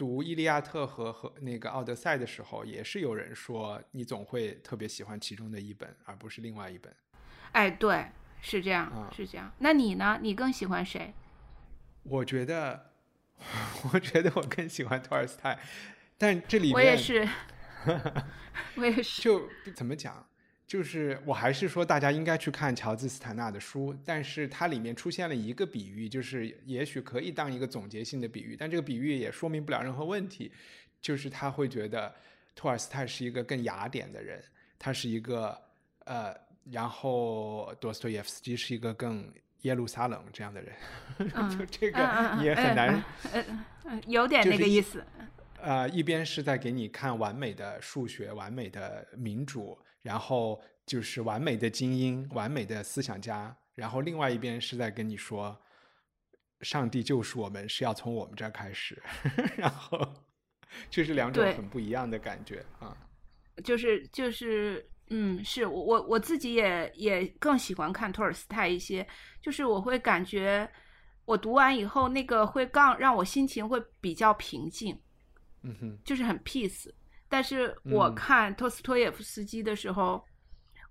[0.03, 6.93] 读《伊利亚特》和和那个《奥德赛》的时候，也是有人说你总会特别喜欢其中的一本，而不是另外一本。
[7.53, 8.07] 哎，对，
[8.41, 9.53] 是这样，是这样。
[9.59, 10.19] 那你呢？
[10.21, 11.15] 你更喜欢谁？
[12.03, 12.91] 我觉得，
[13.95, 15.57] 我觉得我更喜欢托尔斯泰，
[16.19, 17.29] 但这里面我也是，
[18.75, 19.23] 我也是。
[19.23, 20.27] 就怎么讲？
[20.73, 30.51] 就是我还是说大家应该去看乔治斯坦纳的书，但是它里面出现了一个比喻，就是也许可以当一个总结性的比喻，但这个比喻也说明不了任何问题，
[31.03, 32.11] 就是他会觉得
[32.55, 34.43] 托尔斯泰是一个更雅典的人，
[34.79, 35.61] 他是一个
[36.07, 36.35] 呃，
[36.71, 39.31] 然后多斯托耶夫斯基是一个更
[39.61, 40.75] 耶路撒冷这样的人，
[41.55, 41.99] 就这个
[42.43, 43.05] 也很难，
[44.07, 45.05] 有点那个意思。
[45.61, 55.59] 呃，一边是在给你看完美的数学、完美的民主，然后就是完美的精英、完美的思想家，然后另外一边是在跟你说，
[56.61, 59.01] 上帝救赎我们是要从我们这儿开始，
[59.57, 59.99] 然后
[60.91, 62.97] 就是两种很不一样的感觉啊。
[63.62, 69.07] 就是就是，嗯，是我我我自己也也更喜欢看托尔斯泰一些，
[69.43, 70.69] 就是我会感觉
[71.27, 74.99] 我读完以后，那个会更让我心情会比较平静。
[75.62, 76.91] 嗯哼，就是很 peace，
[77.33, 80.23] 但是我看托斯托耶夫斯基的时候，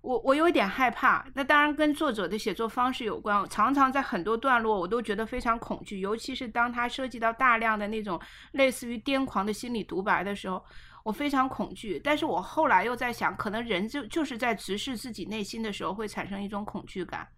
[0.00, 1.24] 我我有一点害怕。
[1.34, 8.20] 那当然跟作者的写作方式有关，常常在很多段落我都觉得非常恐惧，尤其是当他涉及到大量的那种
[8.54, 10.60] 类似于癫狂的心理独白的时候，
[11.04, 12.00] 我非常恐惧。
[12.02, 17.28] 但是我后来又在想，可能人就就是在直视自己内心的时候，会产生一种恐惧感。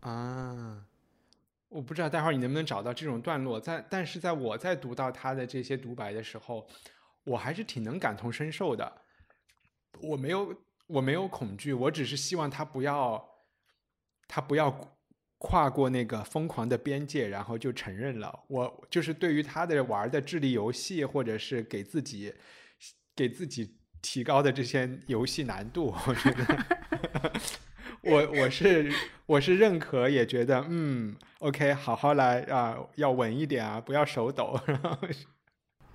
[0.00, 0.84] 啊。
[1.74, 6.68] 我不知道待会儿你能不能找到这种段落，在但是在我在读到他的这些独白的时候，
[7.24, 9.00] 我还是挺能感同身受的。
[10.00, 10.54] 我没有
[10.86, 13.22] 我没有恐惧，我只是希望他不要
[14.26, 14.96] 他不要
[15.38, 18.44] 跨过那个疯狂的边界，然后就承认了。
[18.48, 22.34] 我就是对于他的玩的智力游戏，或者是给自己
[23.14, 26.64] 给自己提高的这些游戏难度，我觉得。
[28.02, 28.92] 我我是
[29.26, 34.58] 我是认可，也觉得嗯，OK，好好来啊，要稳一点啊，不要手抖。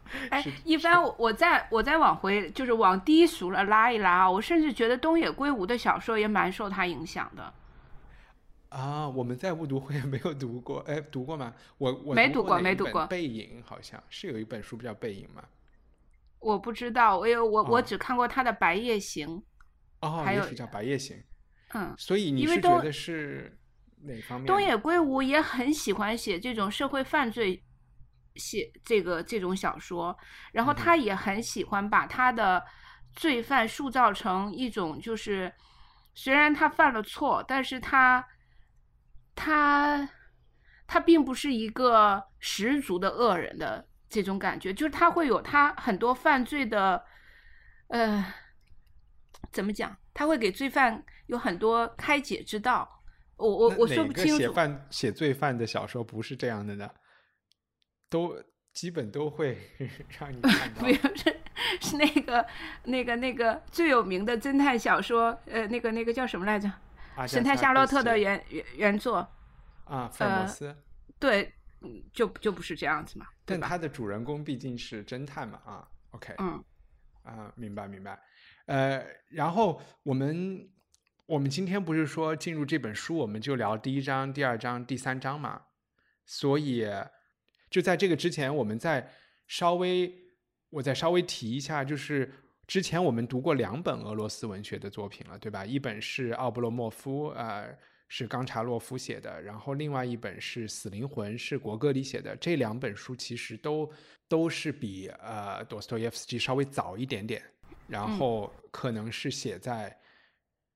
[0.29, 7.53] 哎，一般我再我再往回，就是往低俗了拉一拉啊，我甚至觉得东野圭吾的小说也蛮受他影响的。
[8.69, 11.53] 啊，我们在误读会 没有读过，哎，读过吗？
[11.77, 13.05] 我我没读过，没读过。
[13.07, 15.43] 背影好像是有一本书叫《背影》吗？
[16.39, 19.27] 我不知道，我有我我只看过他的《白夜行》。
[20.01, 21.17] 哦，还有叫《白夜行》。
[21.73, 23.57] 嗯，所以你是觉得是
[24.03, 24.45] 哪方面？
[24.45, 27.63] 东野圭吾也很喜欢写这种社会犯罪，
[28.37, 30.17] 写这个这种小说，
[30.53, 32.63] 然后他也很喜欢把他的
[33.13, 35.51] 罪犯塑造成一种，就是
[36.13, 38.25] 虽然他犯了错，但是他
[39.35, 40.07] 他
[40.85, 47.03] 他并不是一个十足的恶人的这种感觉，就是他会有他很多犯罪的，
[47.89, 48.25] 呃，
[49.51, 49.97] 怎么讲？
[50.13, 52.89] 他会给罪犯有很多开解之道，
[53.35, 54.37] 我我我说不清楚。
[54.37, 56.89] 写犯写罪犯的小说不是这样的呢，
[58.09, 58.41] 都
[58.73, 59.57] 基本都会
[60.19, 60.81] 让你看到。
[60.81, 61.39] 不是
[61.81, 62.45] 是那个
[62.85, 66.71] 那个那个最有名的侦探小说，呃，那个那个叫什么来着？
[67.27, 69.27] 神探夏洛特的原原原作
[69.85, 70.75] 啊，福尔摩斯。
[71.19, 71.51] 对，
[72.13, 73.25] 就就不是这样子嘛。
[73.43, 76.63] 但他的主人公毕竟是侦探嘛，啊，OK，嗯，
[77.23, 78.19] 啊，明白明白。
[78.67, 80.69] 呃，然后我们
[81.25, 85.63] 我们今天不是说进入这本书，我们就聊第一章、第二章、第三章嘛？
[86.25, 86.85] 所以
[87.69, 89.09] 就在这个之前，我们再
[89.47, 90.13] 稍微
[90.69, 92.31] 我再稍微提一下，就是
[92.65, 95.65] 之前我们读过两本俄罗斯文学的作品了，对吧？
[95.65, 97.77] 一本是奥布洛莫夫，呃，
[98.07, 102.35] 是冈察洛夫写的，然后另外一本是《死灵魂》，是国歌里写的。
[102.37, 103.91] 这两本书其实都
[104.27, 107.43] 都是比呃多斯托耶夫斯基稍微早一点点。
[107.87, 109.97] 然后可能是写在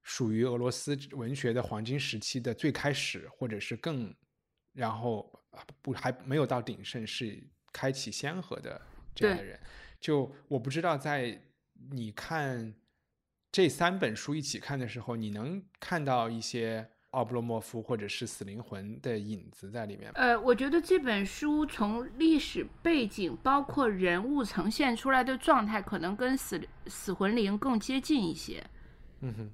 [0.02, 4.16] 属于俄罗斯文学的黄金时期的最开始，或者是更，
[4.74, 5.32] 然后
[5.82, 8.82] 不还没有到鼎盛，是开启先河的
[9.14, 9.60] 这样的人。
[10.00, 11.42] 就我不知道，在
[11.92, 12.74] 你看
[13.52, 16.90] 这三本书一起看的时候，你能看到一些。
[17.12, 20.10] 奥布洛莫夫或者是死灵魂的影子在里面。
[20.14, 28.66] 呃，我觉得这本书从历史背景，包括人物呈现出来的状态，可能跟死死魂灵更接近一些。
[29.20, 29.52] 嗯哼。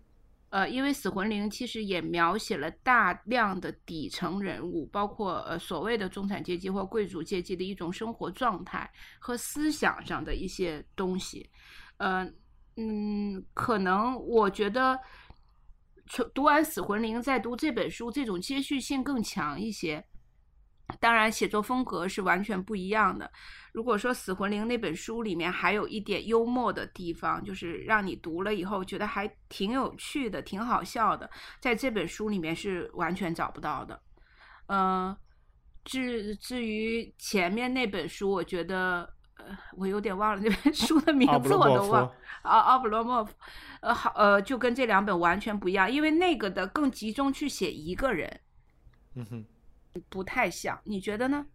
[0.50, 11.50] 呃，因为死魂灵其实也描写了大量的底层人物，包括呃所谓的中产阶级或贵族阶级的一种生活状态和思想上的一些东西。
[11.98, 12.24] 呃，
[12.76, 15.00] 嗯，可能我觉得。
[16.34, 20.02] 读完《死魂灵》再读这本书，这种接续性更强一些。
[21.00, 23.30] 当然，写作风格是完全不一样的。
[23.74, 31.30] 如果说《死魂灵》那本书里面还有一点幽默的地方，就是让你读了以后觉得还挺有趣的、挺好笑的，
[31.60, 34.02] 在这本书里面是完全找不到的。
[34.68, 35.16] 嗯，
[35.84, 39.46] 至至于前面那本书，我觉得呃，
[39.78, 42.14] 我有点忘了那本书的名字，我都忘夫。
[42.42, 43.34] 啊，奥布罗莫夫，
[43.82, 48.40] 呃，好，呃，就跟这两本完全不一样，因为那个的更集中去写一个人，
[49.16, 49.46] 嗯哼，
[50.10, 50.80] 不太像。
[50.84, 51.46] 你觉得呢？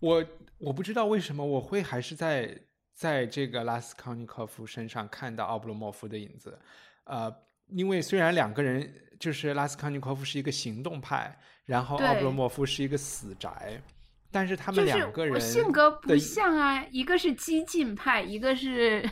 [0.00, 0.24] 我
[0.58, 2.58] 我不知道为什么我会还是在
[2.92, 6.58] 在这个拉斯康尼科夫身上看到奥布罗莫夫的影子，
[7.04, 7.34] 呃，
[7.68, 13.82] 因为虽然两个人就是拉斯康尼科夫是一个行动派，然后奥布罗莫夫是一个死宅，
[14.30, 19.02] 但是他们两个人性格不像啊，一个是激进派，一个是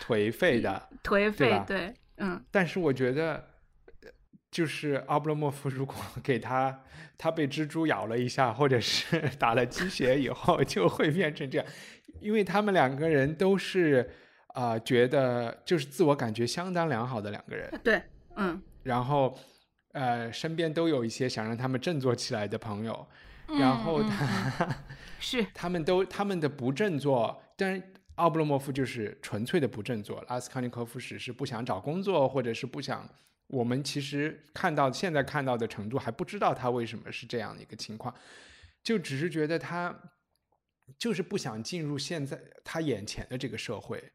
[0.00, 3.44] 颓废的，颓废，吧对，嗯，但是我觉得，呃
[4.58, 6.82] 就是奥布洛莫夫如果 给他
[7.16, 11.66] 他被蜘蛛咬了一下，或者是 打了鸡血以后， 就会变成这样，
[12.20, 14.10] 因为他们两个人都是
[14.48, 18.02] 啊、呃觉得就是自我感觉相当良好的两个人，对，
[18.34, 19.38] 嗯，然后
[19.92, 23.06] 呃身边都有一些想让他们振作起来的朋友，
[23.60, 24.64] 然后嗯他。
[24.64, 24.74] 嗯
[25.20, 27.82] 是他们都他们的不振作，但是
[28.14, 33.04] 奥布洛莫夫就是纯粹的不振作，拉斯康尼科夫只是不想找工作，或者是不想。
[33.48, 38.14] 我们其实看到现在看到的程度还不知道他为什么是这样的一个情况，
[38.82, 39.94] 就只是觉得他
[40.96, 44.12] 就是不想进入现在他眼前的这个社会，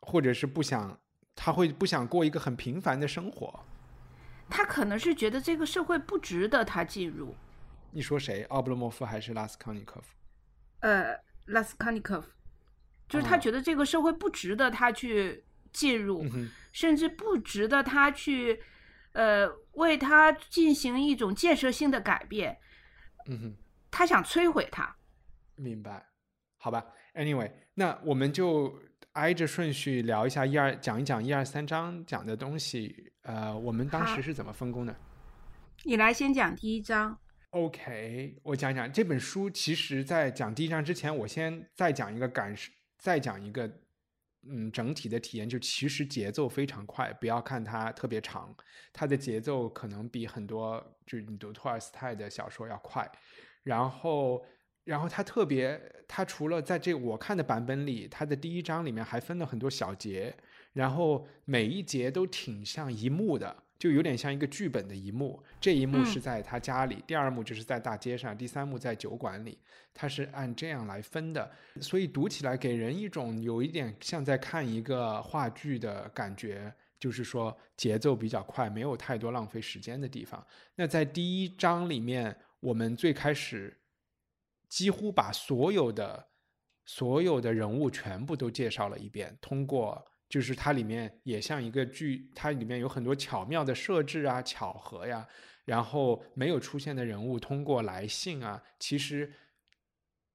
[0.00, 0.98] 或者是不想
[1.34, 3.64] 他会不想过一个很平凡的生活。
[4.50, 7.34] 他可能是觉得这个社会不值得他进入。
[7.90, 8.42] 你说谁？
[8.44, 10.14] 奥布洛莫夫还是拉斯康尼科夫？
[10.80, 12.28] 呃，拉斯康尼科夫，
[13.08, 16.26] 就是他哦觉得这个社会不值得他去进入，
[16.72, 18.60] 甚至不值得他去，
[19.12, 22.58] 呃，为他进行一种建设性的改变。
[23.28, 23.56] 嗯哼。
[23.94, 24.96] 他想摧毁他。
[25.54, 26.06] 明白，
[26.56, 26.82] 好吧。
[27.12, 28.74] Anyway，那我们就
[29.12, 33.12] 挨着顺序聊一下一二，讲一讲一二三章讲的东西。
[33.24, 34.96] 呃，我们当时是怎么分工的
[35.84, 37.18] 你来先讲第一章。
[37.50, 39.50] ？OK，我讲一讲这本书。
[39.50, 43.70] 其实，在讲第一章之前，我先再讲一个感受，再讲一个
[44.48, 45.48] 嗯整体的体验。
[45.48, 48.54] 就其实节奏非常快，不要看它特别长，
[48.92, 53.10] 它的节奏可能比很多就是你读托尔斯泰的小说要快。
[53.62, 54.44] 然后，
[54.84, 60.34] 然后它特别，它除了在这我看的版本里，它的第一章里面还分了很多小节，
[60.72, 65.42] 然后每一节都挺像一幕的，就有点像一个剧本的一幕。
[65.60, 69.58] 这一幕嗯是在他家里，第二幕就是在大街上，第三幕在酒馆里，
[69.92, 76.72] 它是按这样来分的，所以读起来给人一种有一点像在看一个话剧的感觉。
[77.00, 80.46] 就是说节奏比较快，没有太多浪费时间的地方。
[80.76, 83.76] 那在第一章里面，我们最开始
[84.68, 86.28] 几乎把所有的
[86.84, 95.28] 所有的人物全部都介绍了一遍，通过就是它里面也像一个剧，它里面有很多巧妙的设置啊、巧合呀，
[95.66, 99.30] 然后没有出现的人物通过来信啊，其实。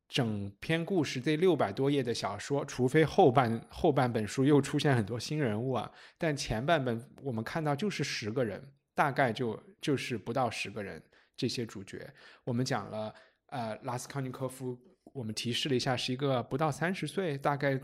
[0.10, 11.04] 整篇故事这六百多页的小说，除非后半后半本书又出现很多新人物啊，但前半本我们看到就是十个人，大概就就是不到十个人
[11.36, 12.10] 这些主角。
[12.46, 13.14] 我们讲了，
[13.48, 14.80] 呃，拉斯康尼科夫，
[15.12, 17.78] 我们提示了一下，是一个不到三十岁，大概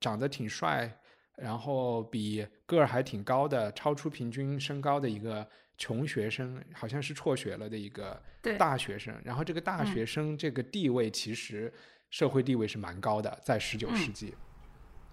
[0.00, 0.98] 长得挺帅，
[1.40, 8.20] 然后比个儿还挺高的，超出平均身高的一个穷学生，好像是辍学了的一个
[8.58, 9.14] 大学生。
[9.24, 11.72] 然后这个大嗯学生这个地位其实
[12.10, 14.34] 社会地位是蛮高的，在十九嗯世纪。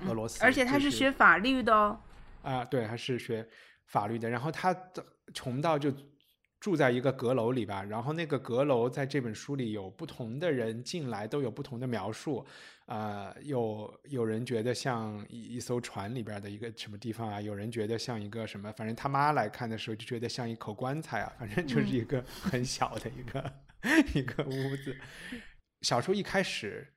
[0.05, 1.97] 俄罗斯，而且他是学法律的哦。
[2.41, 3.47] 啊，对，他是学
[3.85, 4.29] 法律的。
[4.29, 5.89] 然后他的穷到就
[6.65, 12.43] 住在一个阁楼里吧，然后那个阁楼在这本书里有不同的人进来，都有不同的描述。
[12.87, 23.53] 啊，有有人觉得像一一艘船里边的一个什么地方啊，有人觉得像一个什么，反正他妈来看的时候就觉得像一口棺材啊，反正就是一个很小的一个、
[24.15, 24.97] 一个屋子。
[25.85, 26.91] 小说一开始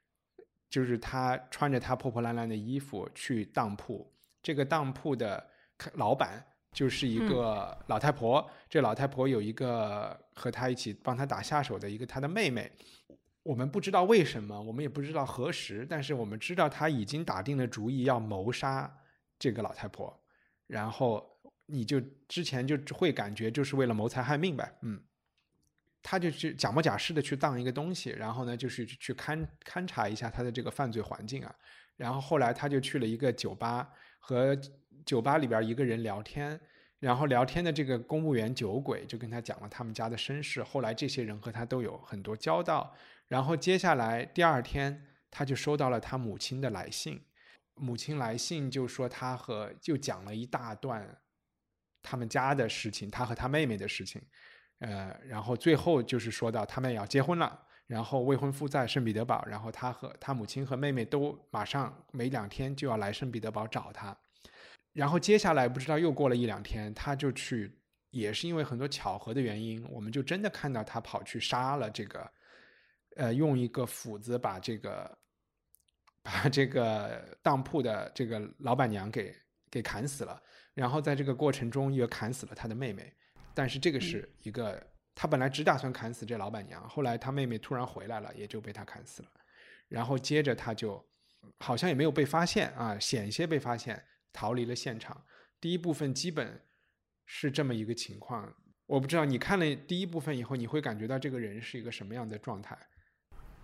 [0.71, 4.11] 就是他穿着他破破烂烂的衣服去当铺，
[4.43, 5.47] 这个当铺的
[5.93, 6.43] 老板
[6.73, 12.71] 就是一个老太婆，这老太婆有一个和她一起帮她打下手的一个她的妹妹。
[13.43, 18.93] 我们不知道为什么，我们也不知道何时，但是我们知道她已经打定了主意要谋杀
[19.39, 20.14] 这个老太婆，
[20.66, 21.27] 然后
[21.66, 25.01] 你就之前就会感觉就是为了谋财害命呗，嗯。
[26.01, 31.55] 他就去假模假式的去当一个东西，然后呢，就是去勘勘察一下他的这个犯罪环境啊。
[31.97, 33.91] 然后后来他就去了一个酒吧，
[34.21, 34.57] 和
[35.09, 36.61] 酒吧里边一个人聊天，
[36.99, 40.63] 然后聊天的这个公务员酒鬼就跟他讲了他们家的身世。
[40.63, 42.95] 后来这些人和他都有很多交道。
[43.27, 47.19] 然后接下来第二天，他就收到了他母亲的来信，
[47.75, 51.19] 母亲来信就说他和就讲了一大段
[52.03, 54.21] 他们家的事情，他和他妹妹的事情。
[54.81, 64.15] 呃，然后最后就是说到他们要结婚了，然后未婚夫在圣彼得堡，然后他和他母亲和妹妹都马上没两天就要来圣彼得堡找他，
[64.93, 67.70] 然后接下来不知道又过了一两天，他就去，
[68.11, 72.30] 也是因为很多巧合的原因，我们就真的看到他跑去杀了这个，
[73.16, 75.18] 呃，用一个斧子把这个
[76.22, 79.34] 把这个当铺的这个老板娘给
[79.70, 80.43] 给砍死了，
[80.74, 83.12] 然后在这个过程中又砍死了他的妹妹，
[83.55, 84.80] 但是这个是一个。
[85.20, 89.28] 他本来只打算砍死这老板娘，后来他妹妹突然回来了，也就被他砍死了。
[89.89, 91.05] 然后接着他就
[91.59, 94.01] 好像也没有被发现啊，险些被发现，
[94.39, 95.20] 逃离了现场。
[95.61, 96.62] 第一部分基本
[97.26, 98.55] 是这么一个情况。
[98.86, 102.78] 我不知道你看了第一部分以后，你会感觉到这个人是一个什么样的状态？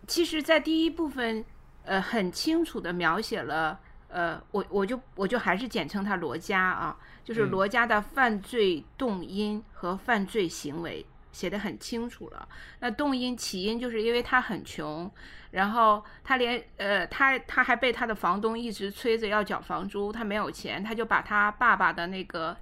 [0.09, 1.45] 其实，在第一部分，
[1.85, 11.07] 呃，很清楚的描写了，呃，我我就我就还是简称他罗家啊，就是罗家的犯罪动因和犯罪行为。
[11.35, 12.49] 写的很清楚了。
[12.78, 15.11] 那动因起因就是因为他很穷，
[15.51, 22.57] 然后他连呃他他还被他的房东一直催着要缴房租，他没有钱，他就把他爸爸的那个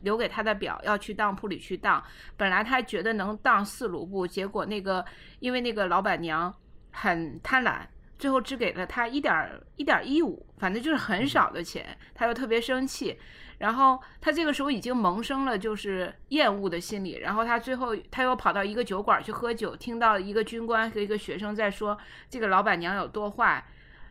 [0.00, 2.02] 留给他的表要去当铺里去当。
[2.36, 5.04] 本来他觉得能当四卢布，结果那个
[5.40, 6.52] 因为那个老板娘
[6.92, 7.82] 很贪婪，
[8.18, 13.18] 最后只给了他一点一点一五，反正就是很少的钱，他又特别生气。
[13.58, 21.96] 然后他这个时候已经萌生了就是厌恶的心理，然后他最后他又跑到一个酒馆去喝酒，听到一个军官和一个学生在说
[22.28, 23.64] 这个老板娘有多坏，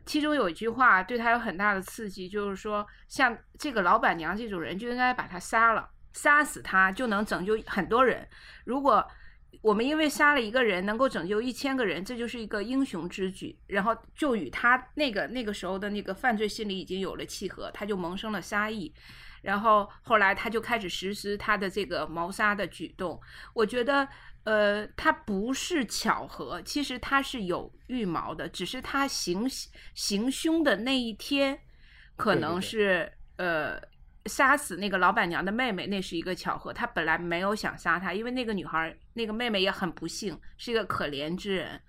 [0.06, 8.28] 其中有一句话对他有很大的刺激，就是说像这个老板娘这种人就应该把他杀了，杀死他就能拯救很多人。
[8.66, 9.06] 如果
[9.62, 13.58] 我们因为杀了一个人能够拯救一千个人，这就是一个英雄之举。
[13.68, 18.92] 然后就与他那个那个时候的那个犯罪心理已经有了契合，他就萌生了杀意。
[19.44, 23.22] 然后后来他就开始实施他的这个谋杀的举动。
[23.54, 24.08] 我觉得，
[24.46, 29.48] 呃，他不是巧合，其实他是有预谋的，只是他行
[29.94, 31.60] 行凶的那一天，
[32.16, 33.80] 可能是呃
[34.26, 36.74] 杀死那个老板娘的妹妹，那是一个巧合。
[36.74, 41.80] 他本来没有想杀她，因为那个女孩那个妹妹也很不幸，是一个可怜之人。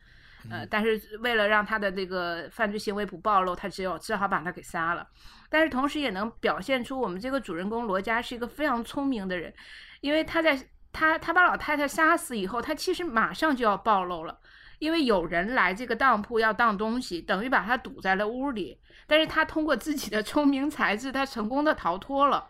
[0.51, 5.07] 呃，但是为了让他的这个犯罪行为不暴露，他只有只好把他给杀了。
[5.49, 9.53] 但是同时也能表现出我们这个主人公罗家是一个非常聪明的人，
[10.01, 10.59] 因为他在
[10.93, 14.39] 他他把老太太杀死以后，他其实马上就要暴露了，
[14.79, 18.79] 因为有人来这个当铺要当东西，等于把他堵在了屋里。
[19.07, 22.49] 但是他通过自己的聪明才智，他成功的逃脱了。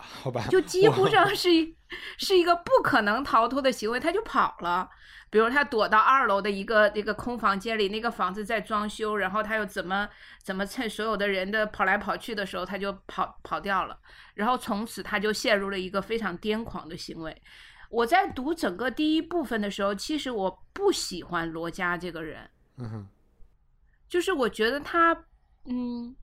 [0.00, 1.76] 好吧，就几乎上是一
[2.18, 4.88] 是一个不可能逃脱的行为，他就跑了。
[5.32, 10.08] 比如他躲到二楼的一个那个空房间里，那个房子在装修，然后他又怎么
[10.42, 13.96] 怎么趁所有的人的跑来跑去的时候，他就跑跑掉了，
[14.34, 17.42] 然后从此他就陷入了一个非常癫狂的行为。
[17.90, 23.06] 我在读整个第一部分的时候，其实我不喜欢罗家这个人，嗯，
[24.08, 25.12] 就是我觉得他，
[25.66, 26.14] 嗯，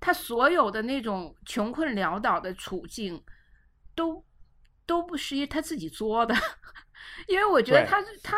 [0.00, 3.22] 他所有的那种穷困潦倒的处境，
[3.94, 4.24] 都
[4.86, 6.34] 都不是他自己作的。
[7.28, 8.36] 因为我觉得他他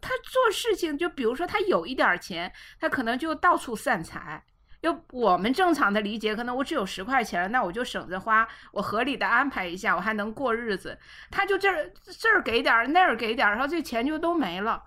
[0.00, 4.44] 他做事情，就比如说他有一点钱，他可能就到处散财。
[4.82, 10.98] 就我们正常的理解，可能我只有十块钱，那我就省着花，我合理的安排一下，我还能过日子。
[11.30, 14.82] 他就这儿这儿给点儿，那儿给点儿，然后这钱就都没了，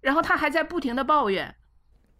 [0.00, 1.54] 然后他还在不停的抱怨。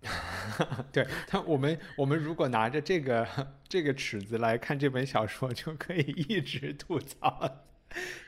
[0.92, 3.26] 对他，我们我们如果拿着这个
[3.68, 7.64] 这个尺子来看这本小说，就可以一直吐槽。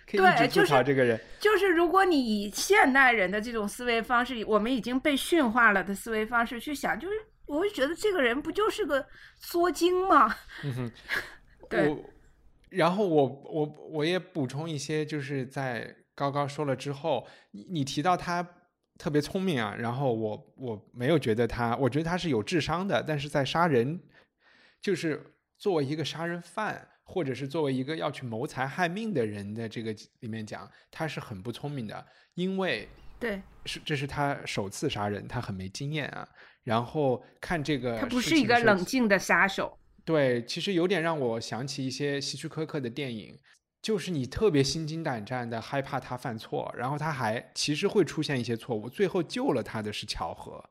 [0.06, 7.14] 对，就是这个人，就是如果你以现代人的这种思维方式，我们已经被驯化了的思维方式去想，就是
[7.44, 9.06] 我会觉得这个人不就是个
[9.38, 10.34] 作精吗？
[10.64, 10.92] 嗯哼，
[11.68, 12.04] 对。
[12.70, 18.46] 然后我我我也补充一些，就是在高高说了之后，你你提到他
[18.98, 23.98] 特别聪明啊，然后我我没有觉得他，我觉得他是有智商的，但是在杀人，
[24.82, 26.86] 就是作为一个杀人犯。
[27.10, 32.86] 或者是作为一个要去谋财害命的人的这个里面讲，他是很不聪明的，因为
[33.18, 36.28] 对是这是他首次杀人，他很没经验啊。
[36.64, 39.78] 然后看这个，他不是一个冷静的杀手。
[40.04, 43.34] 对，其实有点让我想起一些希区柯克的电影，
[43.88, 50.62] 就是你特别心惊胆战的害怕他犯错，然后他还其实会出现一些错误，最后救了他的是巧合，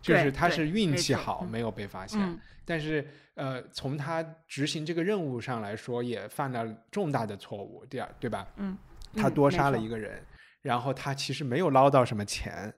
[0.00, 2.20] 就是他是运气好没有被发现，
[2.64, 3.04] 但是。
[3.34, 8.46] 呃，从他执行这个任务上来说，也犯了重大的错误，第二，对吧？
[8.56, 8.76] 嗯，
[9.16, 10.22] 他多杀了一个人，
[10.60, 12.70] 然后他其实没有捞到什么钱。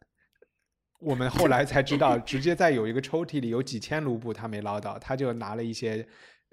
[1.01, 6.07] 我们后来才知道，直接在有一个抽屉里有几千卢布，他没捞到，他就拿了一些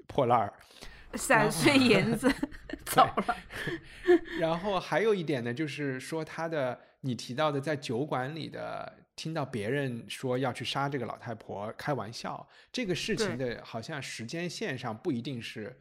[0.07, 0.51] 破烂儿。
[1.15, 2.31] 散碎银子
[2.85, 3.37] 走了。
[4.39, 15.79] 然后还有一点呢，就是说他的你提到的在酒馆里的听到别人说要去杀这个老太婆，开玩笑，这个事情的好像时间线上不一定是，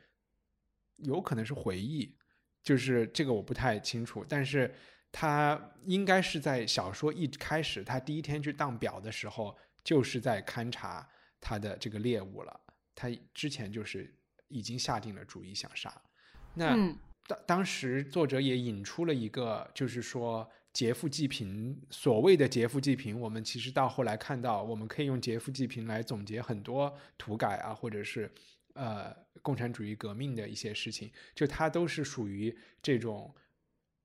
[0.96, 2.16] 有可能是回忆，
[2.62, 4.74] 就是这个我不太清楚，但是
[5.10, 11.08] 他应该是在小说一开始，他第一天去当表的时候，就是在勘察
[11.40, 12.60] 他的这个猎物了，
[12.94, 14.14] 他之前就是
[14.50, 15.90] 已经下定了主意想杀，
[16.52, 16.76] 那。
[17.28, 28.28] 当当时作者也引出了一个，就是说劫富济贫，所谓的劫富济贫，我们其实到后来看到，我们可以用劫富济贫来总结很多土改啊，或者是
[28.74, 33.32] 呃共产主义革命的一些事情，就它都是属于这种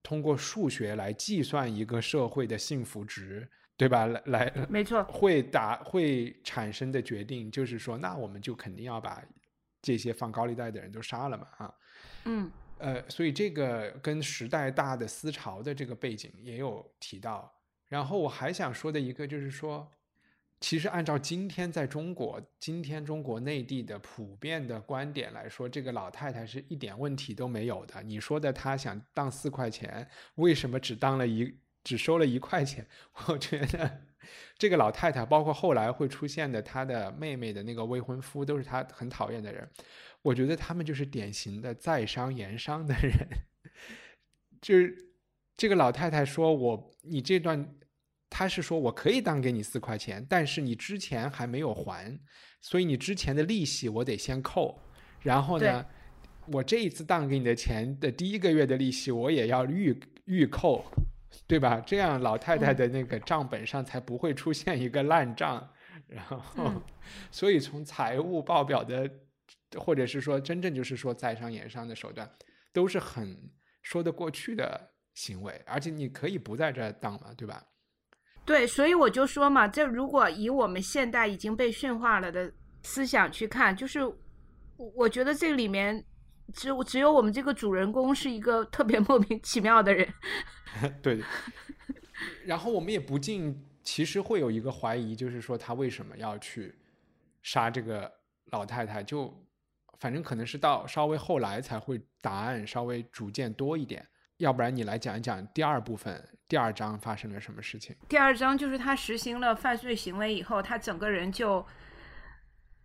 [0.03, 4.05] 通过数学来计算一个社会的幸福值，对吧？
[4.05, 9.23] 来来，没错，会打会产生的决定，就是说，那我们就肯定要把
[9.85, 11.73] 这些放高利贷的人都杀了嘛，啊，
[12.25, 12.51] 嗯。
[12.77, 17.49] 呃，所以这个跟时代大的思潮的这个背景也有提到。
[17.87, 19.89] 然后我还想说的一个就是说，
[20.59, 28.03] 其实按照今天在中国，今天中国内地的普遍的观点来说，这个老太太是一点问题都没有的。
[28.03, 30.05] 你说的她想当四块钱，
[30.35, 32.85] 为什么只当了一只收了一块钱？
[33.27, 34.01] 我觉得
[34.57, 39.67] 这个老太太，包括后来会出现的她的妹妹的那个未婚夫，都是她很讨厌的人。
[40.21, 43.13] 我觉得他们就是典型的在商言商的人，
[44.59, 44.97] 就是
[45.55, 47.75] 这个老太太说：“我你这段，
[48.27, 52.19] 她是说我可以当给你四块钱，但是你之前还没有还，
[52.59, 54.81] 所以你之前的利息我得先扣。
[55.21, 55.85] 然后呢，
[56.47, 59.95] 我这一次当给你的钱的第一个月的利息我也要预
[60.25, 60.83] 预扣，
[61.47, 61.81] 对吧？
[61.85, 65.67] 这样老太太的那个账本上才不会出现一个烂账。
[66.07, 66.71] 然后，
[67.31, 69.09] 所以从财务报表的。”
[69.77, 72.29] 或者是说，真正就是说在商言商的手段，
[72.71, 73.37] 都是很
[73.81, 77.61] 说得过去的行为，而且你可以不在这当嘛，对吧？
[78.45, 82.49] 对，所以我就说嘛，这如果以我们现代已经被驯化了的
[82.83, 83.99] 思想去看，就是
[84.77, 86.01] 我觉得这里面
[86.53, 90.07] 只只有我们这个主人公是一个特别 莫名其妙的人。
[91.01, 91.21] 对，
[92.45, 96.75] 然后我们也不禁其实会有一个怀疑，就是说他为什么要去
[97.41, 98.11] 杀这个
[98.51, 99.01] 老太太？
[99.03, 99.33] 就
[99.99, 104.05] 反正可能是到稍微后来才会答案稍微逐渐多一点，
[104.37, 107.95] 要不然你来讲一讲第二部分第二章发生了什么事情？
[108.09, 111.65] 第二章就是他实行了犯罪行为以后，他整个人就，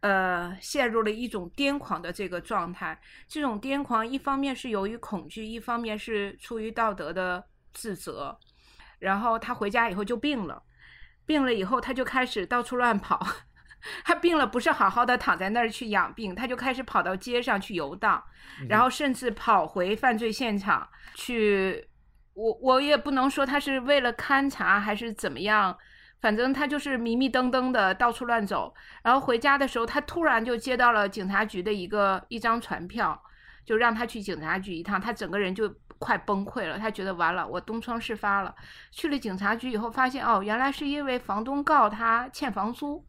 [0.01, 2.98] 呃，陷入了一种癫狂的这个状态。
[3.28, 8.38] 这种癫狂一方面是由于恐惧，一方面是出于道德的自责。
[8.98, 10.62] 然后他回家以后就病了，
[11.24, 13.26] 病了以后他就开始到处乱跑。
[14.05, 18.22] 他病了，不是好好的躺在那儿去养病，他就开始跑到街上去游荡，
[18.68, 21.88] 然后甚至跑回犯罪现场去。
[22.34, 25.76] 我我也不能说他是为了勘察还是怎么样，
[26.21, 28.75] 反正他就是迷迷瞪瞪的到处乱走。
[29.03, 33.21] 然后回家的时候，他突然就接到了警察局的一个一张传票，
[33.64, 35.01] 就让他去警察局一趟。
[35.01, 38.55] 他整个人就快崩溃了，他觉得完了，我东窗事发了。
[38.91, 43.07] 去了警察局以后，发现哦，原来是因为房东告他欠房租。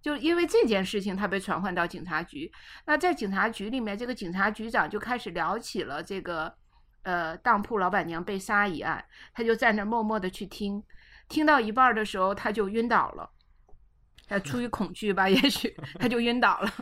[0.00, 2.50] 就因为这件事情，他被传唤到警察局。
[2.86, 6.54] 那在警察局里面，这个警察局长就开始聊起了这个，
[7.02, 9.04] 呃，当铺老板娘被杀一案。
[9.34, 10.80] 他就在那默默的去听，
[11.28, 13.30] 听到一半的时候，他就晕倒了。
[14.28, 16.72] 呃，出于恐惧吧， 也许他就晕倒了。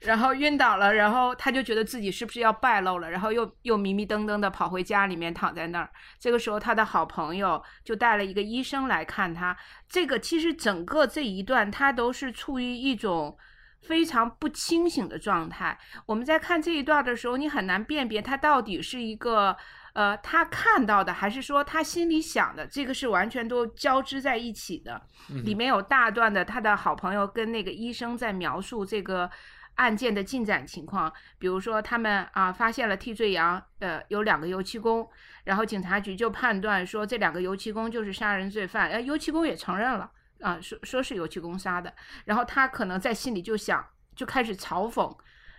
[0.00, 5.88] 然后晕倒了，然后他就觉得自己是不是要败露了，然后又又迷迷瞪瞪的跑回家里面躺在那儿。
[6.18, 9.56] 这个时候，他的好朋友就带了一个医生来看他。
[9.88, 13.38] 这个其实整个这一段，他都是处于一种
[13.80, 15.78] 非常不清醒的状态。
[16.04, 19.56] 我们在看这一段的时候，你很难辨别他到底是一个
[19.94, 22.66] 呃他看到的，还是说他心里想的。
[22.66, 25.00] 这个是完全都交织在一起的。
[25.44, 29.28] 里面有大段的他的好朋友跟那个医生在描述这个。
[29.76, 35.04] 案件的进展情况，比如说他们啊发现了替罪羊，呃有两个油漆工，
[35.42, 40.08] 然后警察局就判断说这两个油漆工就是杀人罪犯，呃油漆工也承认了
[40.42, 41.92] 啊说说是油漆工杀的，
[42.24, 43.84] 然后他可能在心里就想
[44.14, 45.12] 就开始嘲讽，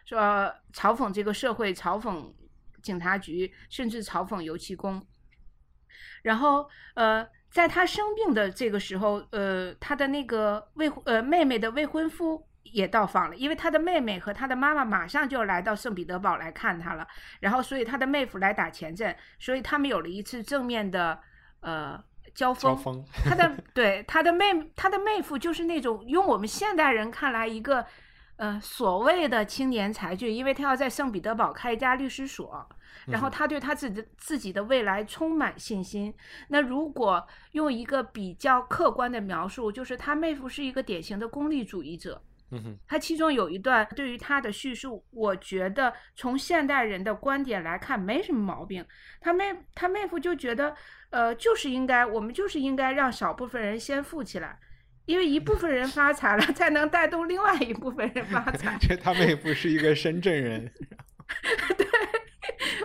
[0.05, 2.33] 说嘲讽这个社会，嘲讽
[2.85, 5.01] 警察局，甚至嘲讽油漆工，
[6.21, 12.47] 然后呃在他生病的这个时候，呃他的那个未呃妹妹的未婚夫。
[12.73, 17.07] 也到访了，因为他的妹妹和他的妈妈马上就要来到圣彼得堡来看他了，
[17.39, 21.17] 然后所以他的妹夫来打前阵，所以他们有了一次正面的
[21.61, 23.05] 呃交锋。
[23.23, 27.85] 他的对他的妹他的妹夫就是那种用我们现代人看来一个
[28.37, 32.67] 呃，所谓的青年才俊，因为他要在圣彼得堡开一家律师所，
[33.07, 36.13] 然后他对他自己的自己的未来充满信心。
[36.49, 42.21] 那如果用一个比较客观的描述，就是他妹夫是一个典型的功利主义者。
[42.51, 48.85] 嗯哼，他其中有一段对于他的叙述，我觉得从现代人的观点来看没什么毛病。
[49.19, 50.75] 他妹他妹夫就觉得，
[51.09, 54.59] 呃，就是应该我们就是应该让少部分人先富起来，
[55.05, 58.77] 因为一部分人发财了，才能带动另外一部分人发 财。
[58.79, 60.71] 这他们也不是一个深圳人。
[61.77, 61.87] 对。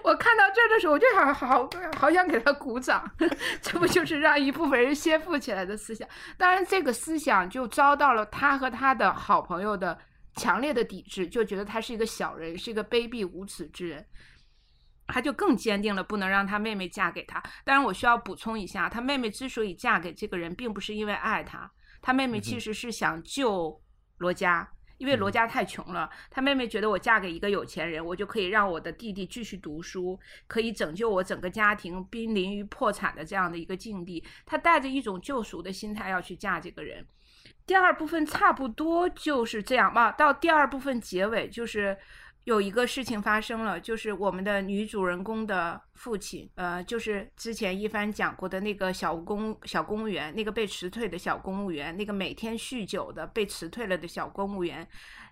[0.02, 3.08] 我看到这儿的时候，我就好好好想给他鼓掌。
[3.60, 6.08] 这不就是让一部分人先富起来的思想？
[6.36, 9.96] 当然，这个思想就遭到了他和他的好朋友的
[10.34, 14.04] 强烈的抵制，就觉得他是一个小人，是一个卑鄙无耻之人。
[15.06, 17.42] 他就更坚定了不能让他妹妹嫁给他。
[17.64, 23.80] 当然，我需要补充一下，他妹妹之所以嫁给这个人，并不是因为爱他，他妹妹其实是想救
[24.18, 24.70] 罗家。
[24.98, 34.22] 因为罗家太穷了，他妹妹觉得我嫁给一个有钱人，我就可以让我的弟弟继续读书，可以拯救我整个家庭濒临于破产的这样的一个境地。
[34.44, 37.06] 他带着一种救赎的心态要去嫁这个人。
[37.66, 41.96] 第二部分差不多就是这样吧，到第二部分结尾就是。
[42.44, 54.88] 有一个事情发生了，就是我们的女主人公的父亲，呃，就是之前一帆讲过的那个小公小公务员，那个被辞退的小公务员，那个每天酗酒的被辞退了的小公务员，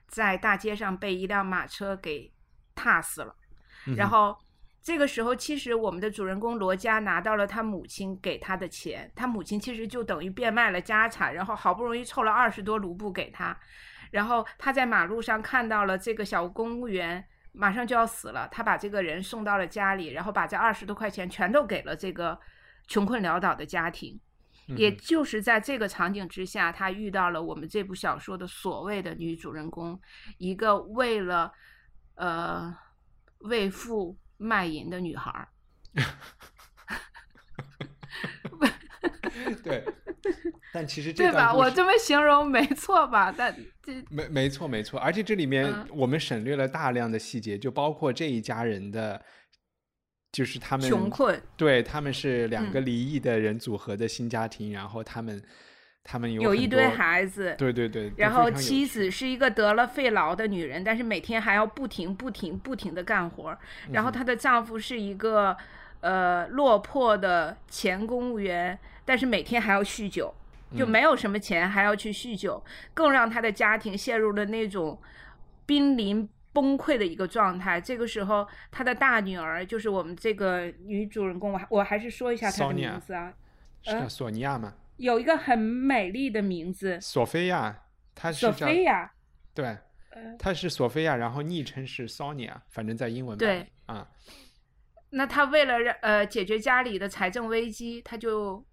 [0.07, 2.31] 在大街上被一辆马车给
[2.75, 3.35] 踏死了。
[3.97, 4.37] 然后
[4.83, 13.59] 这个时候，其实我们的主人公罗家拿到了他母亲给他的钱，他母亲其实就等于变卖了家产，然后好不容易凑了二十多卢布给他。
[14.11, 22.39] 然后他在马路上看到了这个小公务员马上就要死了，他把这个人送到了家里，然后把这二十多块钱全都给了这个
[22.87, 24.21] 穷困潦倒的家庭。
[24.77, 29.99] 也就是在这个场景之下，他遇到了我们这部小说的所谓的女主人公，
[30.37, 31.51] 一个为了
[32.17, 32.77] 呃
[33.39, 35.49] 为父卖淫的女孩儿。
[39.65, 39.85] 对。
[40.73, 41.55] 但其实这对吧？
[41.55, 43.35] 我这么形容没错吧？
[43.37, 49.23] 但这没没错没错，而且这里面我们省略了大量的细节，就包括这一家人的，
[50.31, 55.43] 就是他们穷困，对他们是两个离异的人组合的新家庭，然后他们
[56.05, 63.57] 他们有有一堆孩子，对对对，然后妻子是一个得了肺痨的女人，但是每天还要不停不停不停的干活，
[63.93, 65.57] 然后她的丈夫是一个
[66.01, 70.35] 呃落魄的前公务员，但是每天还要酗酒。
[70.77, 72.63] 就没有什么钱，还要去酗酒，
[72.93, 75.01] 更让他的家庭陷入了那种
[75.65, 77.81] 濒临崩溃的一个状态。
[77.81, 83.33] 这个时候，他的大女儿就是我们这个女主人公，我我还是说一下她的名字啊，
[83.83, 84.75] 是叫索尼娅吗？
[84.97, 89.11] 有一个很美丽的名字，索菲亚，她是索菲亚，
[89.55, 89.79] 对，
[90.39, 94.09] 她是索菲亚，然后昵称是 Sonia，反正在英文对啊。
[95.11, 98.67] 那她为了让呃解决家里的财政危机，她就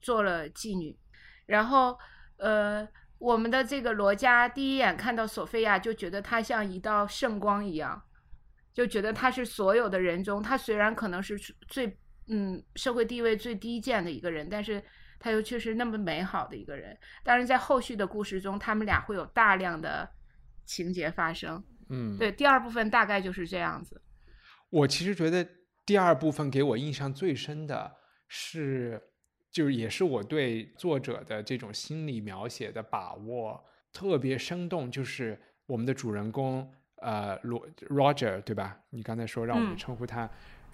[0.00, 0.96] 做了妓女。
[1.48, 1.98] 然后，
[2.36, 2.86] 呃，
[3.18, 8.02] 我们的这个罗家第一眼看到索菲亚，就觉得她像一道圣光一样，
[8.74, 14.82] 就觉得她是所有的人中，她虽然可能是最嗯社会地位最低贱的一个人，但是
[15.18, 16.94] 她又却是那么美好的一个人。
[17.24, 20.06] 当然，在后续的故事中，他们俩会有大量的
[20.66, 21.64] 情节发生。
[21.88, 24.02] 嗯，对，第二部分大概就是这样子。
[24.68, 25.48] 我其实觉得
[25.86, 27.90] 第二部分给我印象最深的
[28.28, 29.02] 是。
[29.50, 38.78] 就是也是我对作者的这种心理描写的把握特别生动，就是我们的主人公呃罗 Roger 对吧？
[38.90, 40.30] 你刚才说让我们称呼他，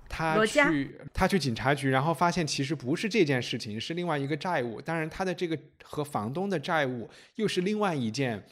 [0.08, 4.80] 他去他去警察局，然后发现其实不是这件事情，是另外一个债务。
[4.80, 8.44] 当然他的这个和房东的债务又是另外一件，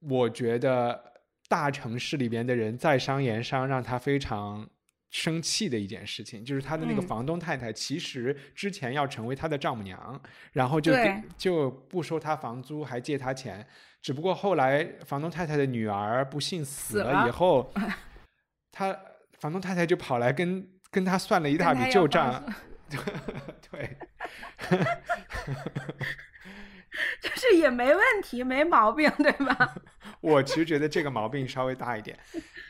[0.00, 1.12] 我觉得
[1.48, 4.68] 大城市里边的人在商言商，让他非常。
[5.10, 10.20] 生气的一件事情，就是他的那个房东太太，其实之前要成为他的丈母娘，
[10.52, 10.92] 然后就
[11.36, 13.66] 就不收他房租，还借他钱。
[14.00, 17.72] 只不过后来房东太太的女儿不幸死了以后，
[18.72, 18.98] 他
[19.38, 22.42] 房东太太就跑来跟跟他算了一大笔旧账，
[23.70, 23.96] 对，
[27.20, 29.74] 就是也没问题，没毛病，对吧？
[30.20, 32.18] 我其实觉得这个毛病稍微大一点。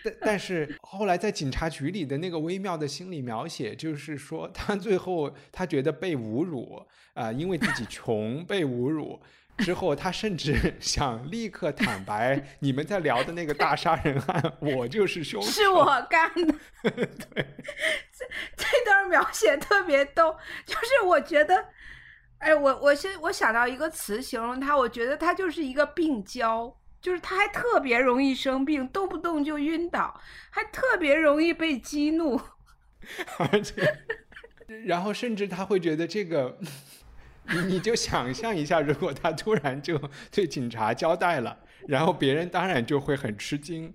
[0.03, 6.85] 但但是后来在警察局里的那个微妙的心理描写，就是说他最后他觉得被侮辱
[7.15, 9.19] 啊，因为自己穷被侮辱
[9.57, 16.55] 之后，他甚至 想立刻坦白，你们在聊的那个大杀人案，我就是凶手，是我干的。
[16.85, 16.93] 对，
[18.13, 18.27] 这
[18.59, 20.37] 这段描写特别逗，
[20.67, 21.65] 就是我觉得，
[22.41, 26.77] 哎，我我先我想到一个词形容他，我觉得他就是一个病娇。
[27.01, 30.21] 就是他还特别容易生病，动不动就晕倒，
[30.51, 32.41] 还特别容易被激怒，
[33.39, 33.99] 而且，
[34.85, 36.59] 然后甚至他会觉得这个，
[37.49, 39.99] 你你就想象一下，如果他突然就
[40.31, 43.95] 对警察交代了，然后别人当然就会很吃惊，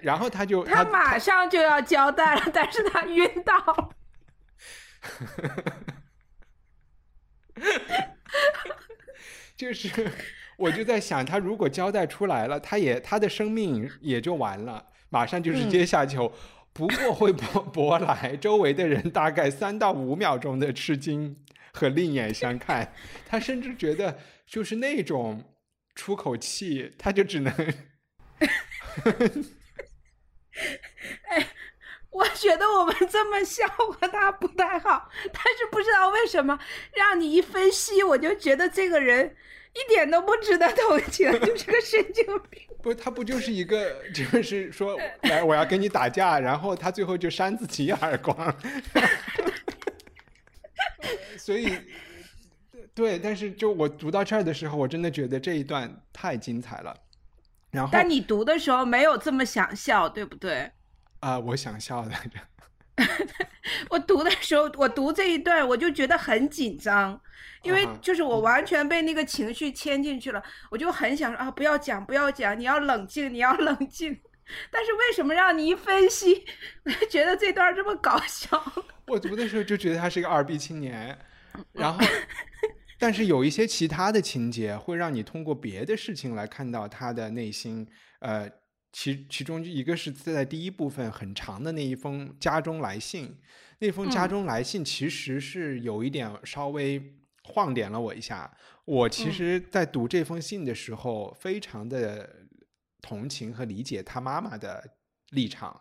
[0.00, 3.92] 然后他就他马上就要交代了，但是他晕倒。
[9.56, 9.88] 就是，
[10.58, 16.32] 我就在想，他如果交代出来了，他也他的生命也就完了，马上就是阶下囚，
[16.72, 21.36] 不过会博 博来周围的人大概三到五秒钟的吃惊
[21.72, 22.92] 和另眼相看，
[23.24, 25.44] 他甚至觉得就是那种
[25.94, 27.54] 出口气，他就只能。
[31.28, 31.46] 哎。
[32.10, 36.58] 我觉得我们这么笑话他不太好，但是不知道为什么
[36.94, 39.36] 让你一分析，我就觉得这个人
[39.74, 42.62] 一点都不值得同情，就是个神经病。
[42.82, 48.36] 不，他不就是一个，就是说，来，我要跟你打架，然后他最后就扇自己一耳光。
[51.36, 51.76] 所以，
[52.94, 56.94] 对，但是就我读到这儿的时候，我真的觉得这一段太精彩了。
[57.70, 60.70] 然后，但你读的时候没有这么想笑，对不对？
[61.20, 62.38] 啊，我想笑来着。
[63.90, 67.20] 我读的时候，我读这一段，我就觉得很紧张，
[67.62, 74.18] 因为就是我完全被那个情绪牵进去了，我就很想说啊，不要讲，不要讲，你要冷静，你要冷静。
[74.70, 76.44] 但是为什么让你一分析，
[76.84, 78.60] 我 就觉得这段这么搞笑？
[79.06, 81.18] 我读的时候就觉得他是一个二逼青年，
[81.72, 82.00] 然后，
[82.98, 87.86] 但是有一些其他的情节会让你通过别的事情来看到他的内心，
[88.20, 88.50] 呃。
[89.00, 93.32] 其其中一个是在第一部分很长的那一封家中来信，
[93.78, 97.00] 那封家中来信其实是有一点稍微
[97.44, 98.52] 晃点了我一下。
[98.84, 102.28] 我其实，在读这封信的时候，非常的
[103.00, 104.82] 同情和理解他妈妈的
[105.30, 105.80] 立场，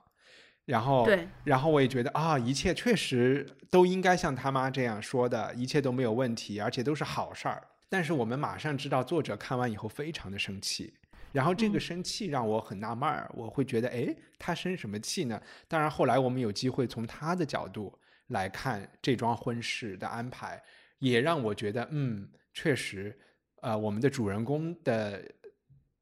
[0.65, 1.03] 然后，
[1.43, 7.67] 然后我也觉得啊，一切确实都应该像他妈这样说的，一切都没有问题，而且都是好事儿。
[7.89, 10.93] 但是我们马上知道，作者看完以后非常的生气。
[11.31, 15.39] 然后这个生气让我很纳闷儿，我会觉得，哎，他生什么气呢？
[15.67, 17.93] 当然，后来我们有机会从他的角度
[18.27, 20.61] 来看这桩婚事的安排，
[20.99, 23.15] 也让我觉得，嗯，确实，
[23.61, 25.21] 呃，我们的主人公的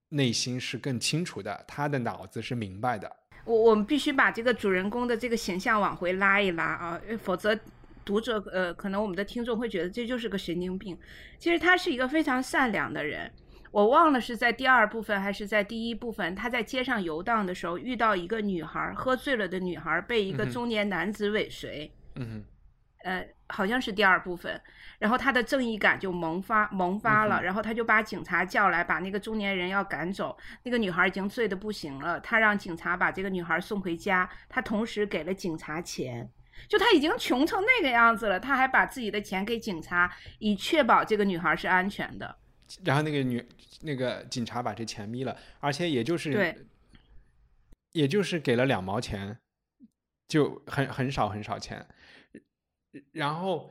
[0.10, 3.14] 内心是更清楚的，他的脑子是明白的。
[3.44, 7.60] 我我们必须把这个主人公的这个形象往回拉一拉啊，否则
[8.04, 10.98] 读者呃，可能我们的听众会觉得这就是个神经病。
[11.38, 13.32] 其实他是一个非常善良的人。
[13.76, 21.92] 我忘了是在第二部分还是在第一部分，他在街上游荡的时候遇到一个女孩，喝醉了的女孩被一个中年男子尾随。
[22.16, 22.42] 嗯
[23.04, 24.60] 呃，好像是第二部分，
[24.98, 30.38] 然后他的正义感就萌发萌发了，然后他就把警察叫来，把那个中年人要赶走。
[30.64, 36.28] 那个女孩已经醉得不行了，他让警察把这个女孩送回家，他同时给了警察钱，
[36.70, 40.10] 就他已经穷成那个样子了，他还把自己的钱给警察，
[40.40, 42.38] 以确保这个女孩是安全的。
[42.84, 43.46] 然后那个女。
[43.82, 46.66] 那个警察把这钱眯了，而且也就是，
[47.92, 49.38] 也就是给了两毛钱，
[50.28, 51.86] 就很很少很少钱。
[53.12, 53.70] 然后，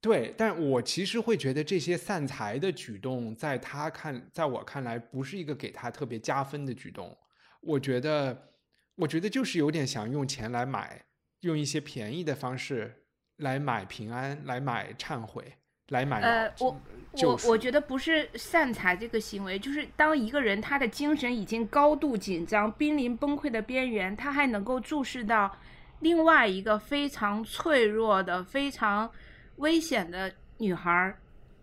[0.00, 7.16] 对，但我其实会觉得这些散财的举动，在他看，在我看来，不是一个给他特别加分的举动。
[7.60, 8.50] 我觉得，
[8.96, 11.06] 我觉得就是有点想用钱来买，
[11.40, 15.54] 用一些便宜的方式来买平安，来买忏悔。
[15.88, 16.80] 来买呃，我
[17.12, 25.56] 我我觉得不是散财这个行为，就是当一个人他的精神已经高度紧张、濒临崩溃的边缘，他还能够注视到
[26.00, 29.10] 另外一个非常脆弱的、非常
[29.56, 31.16] 危险的女孩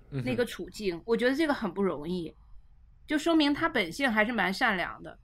[0.09, 2.33] 那个处境，我觉得这个很不容易，
[3.05, 5.17] 就说明他本性还是蛮善良的。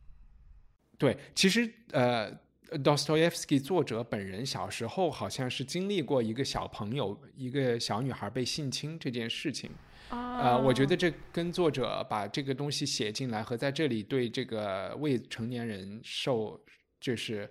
[0.97, 2.31] 对，其实呃。
[2.71, 9.69] Dostoevsky 作者本人小时候好像是经历过一个小朋友、一个小女孩被性侵这件事情。
[10.09, 16.59] 呃，我觉得这跟作者把这个东西写进来和在这里对这个未成年人受，
[17.01, 17.49] 就是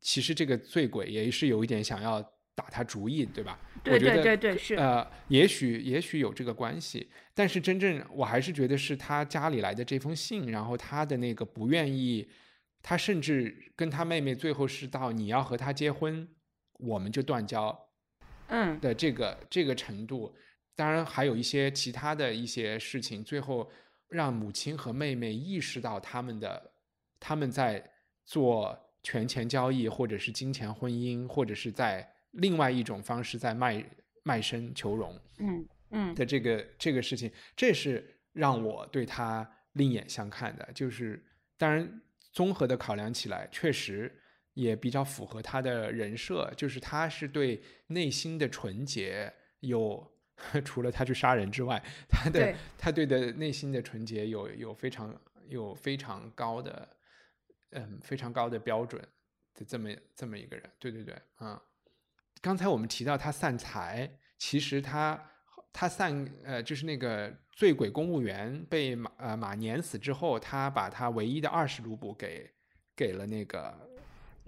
[0.00, 2.22] 其实这个醉鬼也是有一点想要
[2.54, 3.58] 打他主意，对吧？
[3.82, 4.74] 对对对对，是。
[4.74, 12.28] 呃，也许也许有这个关系，但是真正我还是觉得是他家里来的这封信，然后他的那个不愿意。
[12.88, 16.28] 他甚至跟他妹妹最后是到你要和他结婚，
[16.74, 17.76] 我们就断交，
[18.46, 20.32] 嗯的这个这个程度，
[20.76, 23.68] 当然还有一些其他的一些事情，最后
[24.06, 26.70] 让母亲和妹妹意识到他们的
[27.18, 27.90] 他们在
[28.24, 33.84] 做权钱交易，或者是金钱婚姻，或者是在另外一种方式在卖
[34.22, 39.50] 卖身求荣，嗯嗯的这个这个事情，这是让我对他。
[39.76, 40.66] 另眼相看的。
[40.72, 41.22] 就是
[41.58, 42.00] 当然
[42.36, 44.12] 综合的考量起来，确实
[44.52, 50.12] 也比较符合他的人设，就是他是对内心的纯洁有。
[50.66, 55.18] 除了他去杀人之外，他的他对的内心的纯洁有有非常
[55.48, 56.86] 有非常高的，
[57.70, 59.00] 嗯，非常高的标准
[59.54, 61.62] 的这么这么一个人，对对对，啊，
[62.42, 65.18] 刚才我们提到他散财，其实他
[65.78, 72.50] 他散呃就是那个醉鬼公务员被马呃马碾死之后，他把他唯一的二十卢布给
[72.96, 73.74] 给了那个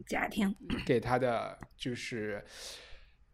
[0.06, 0.56] 家庭，
[0.86, 2.42] 给他的就是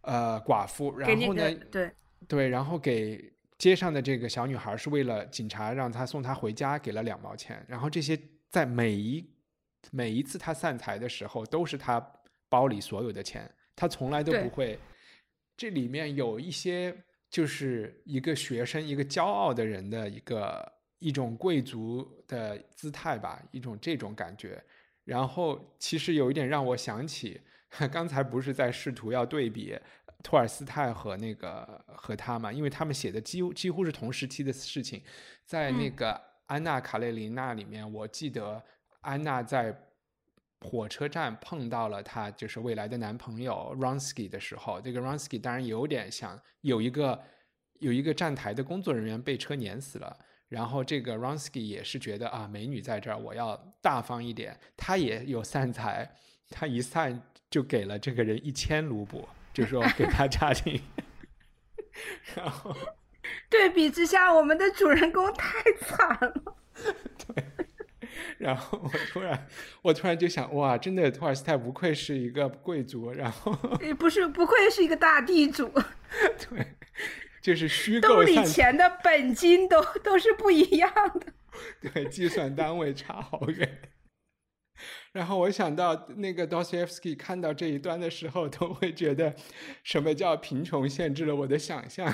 [0.01, 1.89] 呃寡妇，然后呢对。
[2.27, 7.63] 对，然后给街上的这个小女孩是为了警察让她送她回家，给了两毛钱。
[7.69, 8.19] 然后这些
[8.49, 9.31] 在每一
[9.91, 12.01] 每一次他散财的时候，都是他
[12.49, 14.79] 包里所有的钱，他从来都不会。
[15.55, 16.97] 这里面有一些
[17.35, 24.63] 就是一个学生，一个骄傲的人的一个一种贵族的姿态吧，一种这种感觉。
[25.05, 27.41] 然后其实有一点让我想起，
[27.91, 29.77] 刚才不是在试图要对比。
[30.23, 35.03] 托尔斯泰和那个和他嘛，因为他们写的几乎几乎是同时期的事情，
[35.45, 36.13] 在那个
[36.47, 38.63] 《安娜·卡列琳娜》里面，我记得
[39.01, 39.77] 安娜在
[40.65, 47.23] 火车站碰到了她就是未来的男朋友 Ronsky 的时候，这个 Ronsky 当然有点想有一个
[47.81, 50.17] 有一个站台的工作人员被车碾死了，
[50.49, 56.11] 然后这个 Ronsky 也是觉得啊，美女在这儿，我要大方一点，他也有散财，
[56.51, 59.29] 他一散就给了这个人一千卢布。
[59.55, 60.83] 就说给他家庭，
[62.35, 62.75] 然后
[63.49, 66.57] 对比之下，我们的主人公太惨了。
[67.33, 67.45] 对，
[68.39, 69.47] 然后我突然，
[69.83, 75.69] 我突然就想，哇，真的，托尔斯泰不愧是一个贵族，然后也不是，不愧是一个大地主。
[76.49, 76.67] 对，
[77.43, 78.09] 就是虚构。
[78.09, 81.33] 兜里钱的本金都都是不一样的。
[81.93, 83.79] 对，计算单位差好远。
[85.13, 89.33] 然后我想到那个 Dostoevsky 看到这一段的时候，都会觉得
[89.85, 92.13] 什么叫贫穷限制了我的想象。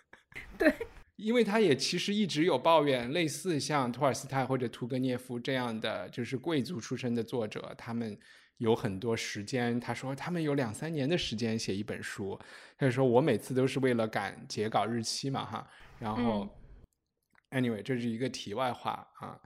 [0.58, 0.70] 对，
[1.16, 8.18] 因为他也其实一直有抱怨，类似像托尔斯泰或者屠格涅夫这样的就是贵族出身的作者，他们
[8.56, 9.78] 有很多时间。
[9.78, 12.38] 他说他们有两三年的时间写一本书。
[12.78, 15.68] 他说我每次都是为了赶截稿日期嘛，哈。
[15.98, 16.48] 然后
[17.50, 19.38] ，anyway，这是一个题外话啊。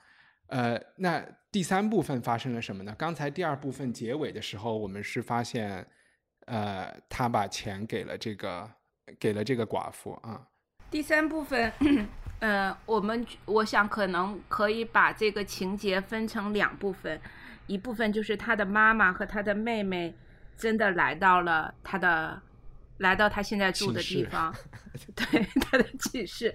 [0.46, 2.94] 呃，那第三部分发生了什么呢？
[2.96, 5.86] 刚才第二部分结尾的时候，我们是发现，
[6.46, 8.70] 呃，他把钱给了这个，
[9.18, 10.46] 给了这个寡妇啊。
[10.90, 11.72] 第三部分，
[12.40, 17.20] 呃，我们我想可能可以把这个情节分成两部分，
[17.66, 20.14] 一部分就是他的妈妈和他的妹妹
[20.56, 22.40] 真的来到了他的，
[22.98, 24.54] 来到他现在住的地方，
[25.14, 26.54] 对他的寝室，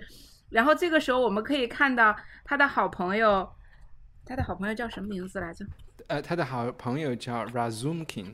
[0.50, 3.50] 然后这个时候我们可以看到他的好朋友。
[4.24, 5.66] 他的好朋友叫什么名字来着？
[6.08, 8.32] 呃，他的好朋友叫 Razumkin，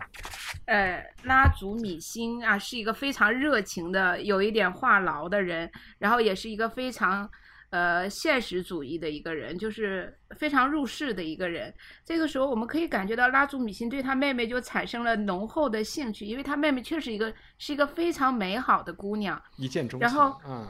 [0.68, 7.30] 呃，拉祖米辛啊，是一个非常热情的，有一点话痨的人，然后也是一个非常
[7.70, 11.74] 呃现实主义的一个人，就是非常入世的一个人。
[12.04, 20.06] 这个时候，我们可以感觉到拉祖米辛对他妹妹就产生了浓厚的兴趣，因为他妹妹确实一个是一个非常美好的姑娘，一见钟情。
[20.06, 20.68] 然后，嗯，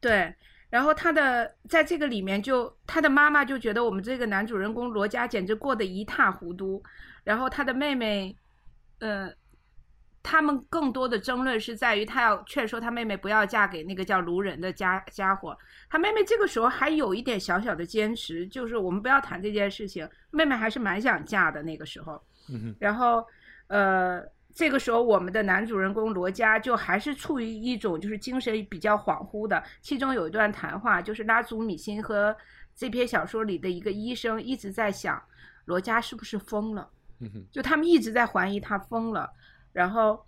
[0.00, 0.34] 对。
[0.70, 6.82] 然后他的在这个里面，就他的妈妈就觉得我们这个男主人公罗家简直过得一塌糊涂。
[7.24, 8.34] 然后他的妹妹，
[9.00, 9.30] 呃，
[10.22, 15.54] 他们更多的争论是在于他要劝说他妹妹不要嫁给那个叫卢人的家家伙。
[15.90, 20.08] 他妹妹这个时候还有一点小小的坚持，就是我们不要谈这件事情。
[20.30, 22.22] 妹妹还是蛮想嫁的那个时候。
[22.78, 23.26] 然后，
[23.66, 24.24] 呃。
[24.52, 29.62] 这个时候，我们的男主人公罗家就还是处于一种就是精神比较恍惚的。
[29.80, 32.36] 其中有一段谈话，就是拉祖米辛和
[32.74, 35.22] 这篇小说里的一个医生一直在想，
[35.66, 36.90] 罗家是不是疯了？
[37.50, 39.30] 就他们一直在怀疑他疯了。
[39.72, 40.26] 然后，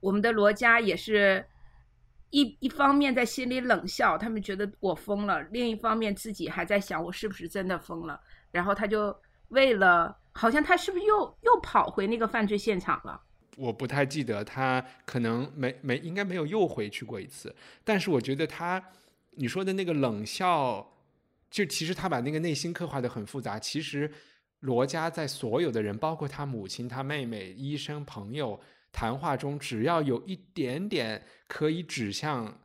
[0.00, 1.44] 我们的罗家也是
[2.30, 8.20] 一一方面在心里冷笑，他们觉得我疯了；另一方面自己还在想，我是不是真的疯了？
[8.50, 9.16] 然后他就
[9.48, 13.20] 为了，好像他是不是又又跑回那个犯罪现场了？
[13.56, 18.82] 我不太记得他可能没没应该没有又回去过一次，但是我觉得他
[19.32, 20.92] 你说的那个冷笑，
[21.50, 23.58] 就其实他把那个内心刻画的很复杂。
[23.58, 24.12] 其实
[24.60, 28.60] 罗家在所有的人，包括他母亲、他妹妹、医生、朋友
[28.92, 32.60] 谈话中，只要有一点点可以指向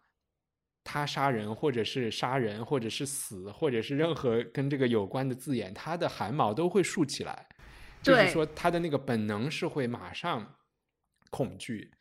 [0.84, 7.48] 他杀人，或者是杀人，或者是死，或者是任何跟这个有关的字眼，他的汗毛都会竖起来。
[8.02, 10.56] 就是说，他的那个本能是会马上。
[11.30, 11.92] 恐惧，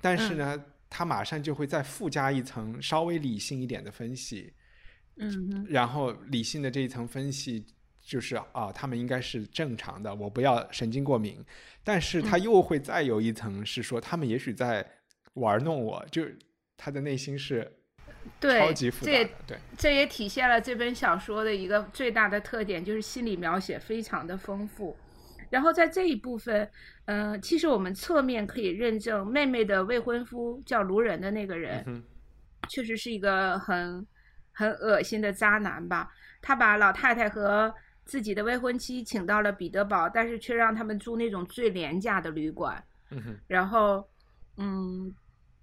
[0.00, 4.50] 但是呢，他马上就会再附加一层稍微理性一点的分析，
[5.18, 7.66] 嗯然后理性的这一层分析
[8.08, 11.44] 就是啊，他们应该是正常的，我不要神经过敏。
[11.84, 14.84] 但是他又会再有一层是说，他们也许在
[15.34, 16.24] 玩弄我，就
[16.74, 17.70] 他的内心是
[18.40, 24.96] 对，超级复杂的，对，这也体现了这本小说的一个最大的特点，就是心理描写非常的丰富。
[25.50, 26.66] 然后在这一部分，
[27.04, 32.02] 嗯、其实我们侧面可以认证，妹妹的未婚夫叫卢人的那个人，嗯
[32.68, 34.06] 确实是一个很
[34.52, 36.10] 很恶心的渣男吧。
[36.40, 37.74] 他把老太太和
[38.08, 42.82] 自己的未婚妻请到了彼得堡，但是却让他们住那种最廉价的旅馆。
[43.10, 44.04] 嗯哼然后，
[44.56, 45.14] 嗯，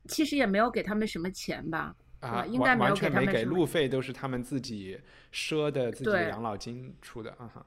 [0.08, 1.94] 其实也没有给他们什么钱吧。
[2.22, 5.00] 啊，应该没有完完全没给，他们什么路费都是他们自己
[5.32, 7.66] 赊的自己的养老金出的，啊哈，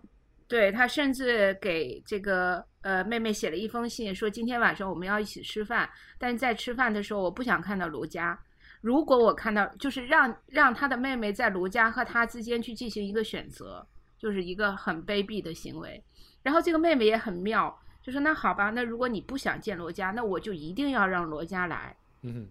[0.48, 8.36] 对他甚至给这个呃妹妹写了一封信，说今天晚上我们要一起吃饭，但是在吃饭的时候我不想看到卢家。
[8.80, 13.86] 如果我看到，就是让让他的妹妹在卢家和他之间去进行一个选择，
[14.18, 16.02] 就是一个很卑鄙的行为。
[16.42, 21.94] 然后这个妹妹也很妙，就说那好吧，那如果你不想见罗家，那我就一定要让罗家来。
[22.22, 22.48] 嗯哼，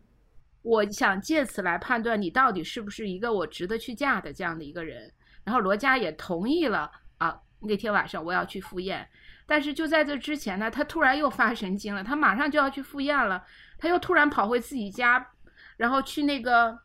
[0.62, 5.12] 我想借此来判断你到底是不是一个我值得去嫁的这样的一个人。
[5.44, 9.08] 然后罗家也同意了啊，那天晚上我要去赴宴。
[9.46, 13.42] 但是就在这之前呢，他突然又发神经了，他马上就要去赴宴了，
[13.78, 15.26] 他又突然跑回自己家，
[15.78, 16.78] 然后去那个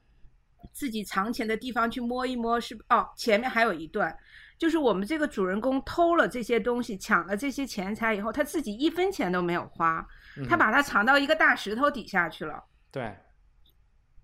[0.72, 4.16] 自己藏钱的地方去摸一摸是，哦，前面还有一段。
[4.62, 10.06] 就是我们这个主人公偷了这些东西，抢了这些钱财以后，他自己一分钱都没有花，
[10.48, 12.62] 他把它藏到一个大石头底下去了。
[12.92, 13.12] 对，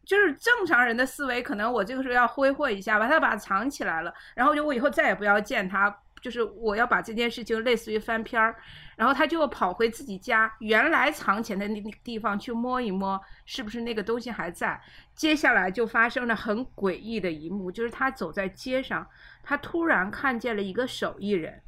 [0.06, 5.90] 就是正常人的思维，可能我这个时候要挥霍一下，把他把它藏起来了，然后就我以后再也不要见他，
[6.20, 8.56] 就是我要把这件事情类似于翻篇儿，
[8.96, 14.80] 然后他就跑回自己家原来藏钱的那个地方去摸一摸，是不是那个东西还在？
[15.14, 19.06] 接下来就发生了很诡异的一幕，就是他走在街上，
[19.42, 21.62] 他突然看见了一个手艺人，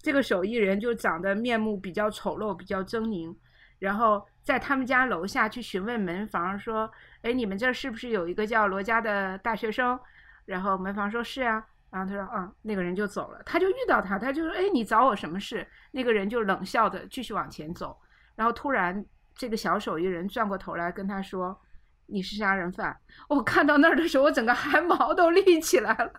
[0.00, 3.36] 这个手艺人就长得面目比较丑陋，比较狰狞，
[3.78, 6.90] 然后在他们家楼下去询问门房说。
[7.22, 9.98] 哎，你们这是不是有一个叫罗家的大学生？
[10.44, 15.66] 然后门房说是啊，然后他说啊，那个人就走了，他就遇到他，他就说，哎，你找我什么事？
[15.92, 17.96] 那个人就冷笑的继续往前走，
[18.34, 21.58] 然后突然这个小手艺人转过头来跟他说，
[22.06, 22.96] 你是杀人犯。
[23.28, 26.12] 我看到那儿的时候，我整个汗毛都立起来了。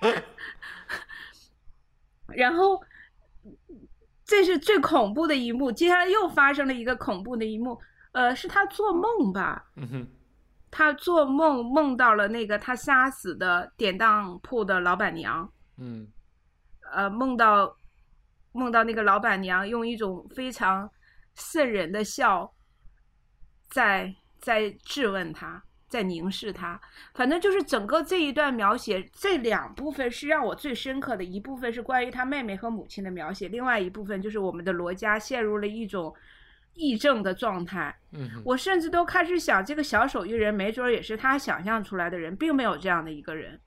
[2.28, 2.82] 然后
[4.24, 7.80] 这是最恐怖的一幕，接下来又发生了一个恐怖的一幕。
[8.12, 9.66] 呃，是他做梦吧？
[9.76, 10.08] 嗯哼，
[10.70, 16.06] 他做梦梦到了那个他杀死的典当铺的老板娘，嗯
[16.92, 17.76] 呃，梦到
[18.52, 20.90] 梦到那个老板娘用一种非常
[21.34, 22.52] 瘆人的笑，
[23.68, 26.80] 在在质问他，在凝视他。
[27.14, 36.14] 反正就是整个这一段描写，这两部分是让我最深刻的一部分是关于他妹妹和母亲的描写，另外一部分就是我们的罗家陷入了一种
[36.76, 37.94] 癔症的状态。
[38.12, 43.60] 嗯，我甚至都开始想，这个小手艺人没准儿也是他想象出来的人，并没有这样的一个人。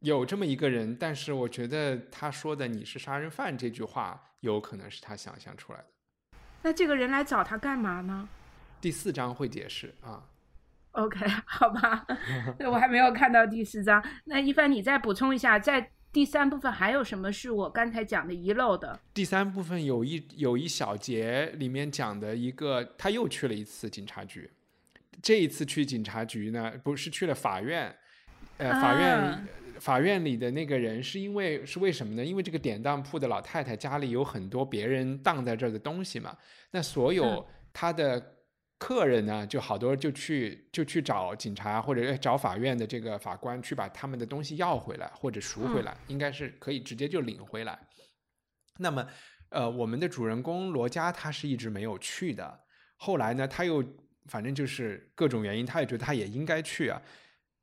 [0.00, 5.84] 有这么一个人，但是我觉得他说的“你是杀人犯”这句话，有可能是他想象出来的。
[6.62, 8.28] 那这个人来找他干嘛呢
[8.80, 10.22] 第四章会解释啊。
[10.92, 12.06] ？OK，好吧，
[12.66, 14.02] 我还没有看到第四章。
[14.24, 18.98] 那一凡，你再补充一下，在第三部分还有什么是我刚才讲的遗漏的？
[19.14, 24.50] 第三部分有一有一小节里面讲的一个，他又去了一次警察局。
[25.22, 27.94] 这一次去警察局呢，不是去了法院，
[28.56, 29.42] 呃，法院、啊
[29.78, 32.22] 法院里的那个人是因为是为什么呢？
[32.22, 36.36] 因为这个典当铺的老太太家里有很多别人当在这儿的东西嘛，
[36.72, 38.34] 那所有嗯他的
[38.80, 47.78] 客人呢，就好多就去就去找警察或者呃找法院的这个法官去把他们的东西要回来或者赎回嗯来，应该是可以直接就领回来。
[48.78, 49.06] 那么，
[49.50, 52.58] 呃，我们的主人公罗家他是一直没有去的。
[52.96, 53.84] 后来呢，他又
[54.28, 57.00] 反正就是各种原因，他也觉得他也应该去啊。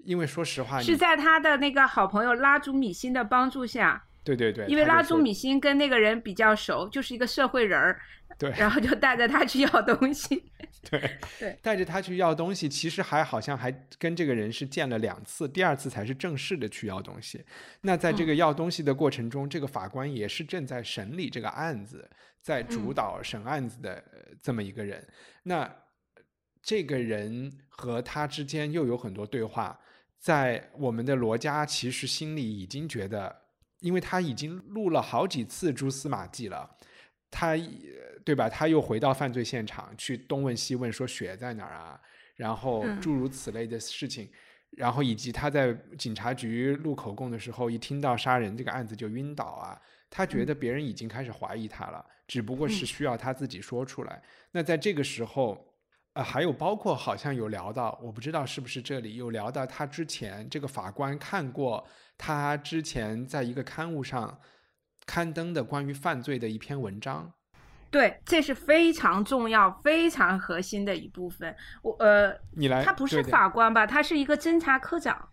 [0.05, 8.01] 因为说实话，是在他的那个好朋友拉祖米辛的帮助下，对对对，因为拉朱米辛跟那个人比较熟，就是一个社会人儿，
[8.37, 10.51] 对然后就带着他去要东西。
[10.89, 17.43] 对对带着他去要东西，其实还好像还跟这个人是见了两次，第二次才是正式的去要东西。
[17.81, 22.09] 那在这嗯个要东西的过程中，这个法官也是正在审理这个案子，
[22.41, 25.05] 在主嗯导审案子的呃这么一个人。
[25.43, 25.69] 那
[26.61, 29.77] 这个人和他之间又有很多对话，
[30.19, 33.35] 在我们的罗家其实心里已经觉得，
[33.79, 36.69] 因为他已经录了好几次蛛丝马迹了。
[37.29, 37.57] 他呃
[38.23, 38.49] 对吧？
[38.49, 41.99] 他又回到犯罪现场去东问西问，说血在哪儿啊？
[42.35, 44.29] 然后嗯诸如此类的事情，
[44.71, 49.79] 然后以及他在警察局录口供的时候，一听到杀人这个案子就晕倒啊，
[50.09, 54.21] 他觉得别人已经开始怀疑他了，只不过是需要他自己说出来。
[54.51, 55.66] 那在这个时候，
[56.17, 61.85] 呃，还有包括好像有聊到，我不知道是不是这里有聊到他之前这个法官看过
[62.17, 64.35] 他之前在一个刊物上
[65.05, 67.31] 刊登的关于犯罪的一篇文章。
[67.91, 71.55] 对，这是非常重要、非常核心的一部分。
[71.83, 73.85] 我呃，你来，他不是法官吧？
[73.85, 75.29] 他是一个侦查科长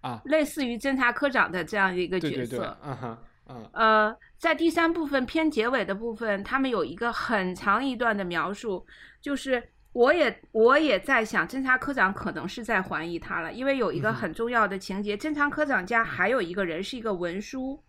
[0.00, 2.78] 啊，类似于侦查科长的这样一个角色。
[2.84, 3.70] 嗯哼，嗯。
[3.72, 8.86] 呃，在第三部分偏结尾的部分，他们有一个很长一段的描述，
[9.20, 9.60] 就是
[9.92, 17.82] 我也我也在想，侦查科长可能是在怀疑他了，因为有一个很重要的情节，侦查科长家还有一个人是一个文书，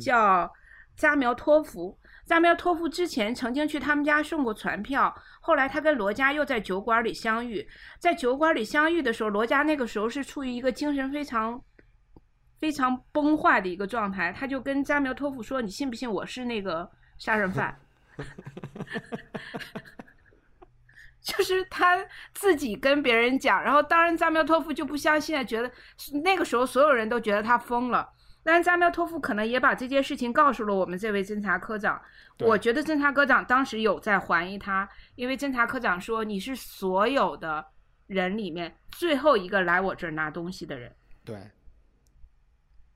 [0.00, 0.50] 叫
[0.96, 1.98] 加苗托夫。
[2.24, 7.68] 扎苗托夫之前曾经去他们家送过传票，后来他跟罗家又在酒馆里相遇，
[7.98, 11.60] 在酒馆里相遇的时候，罗家那个时候是处于一个精神非常
[12.60, 17.76] 非常崩坏的一个状态，他就跟扎苗托夫说：“你信不信我是那个杀人犯？”
[21.24, 21.98] 就是他
[22.32, 25.70] 自己跟别人讲，然后当然扎苗托夫就不相信，觉得
[26.22, 28.08] 那个时候所有人都觉得他疯了。
[28.42, 32.00] 但是扎苗托夫可能也把这件事情告诉了我们这位侦查科长。
[32.38, 37.62] 我觉得侦查科长当时有在怀疑他，因为侦查科长说你是所有的
[38.06, 40.90] 人里面最后一个来我这儿拿东西的人。
[41.22, 41.38] 对，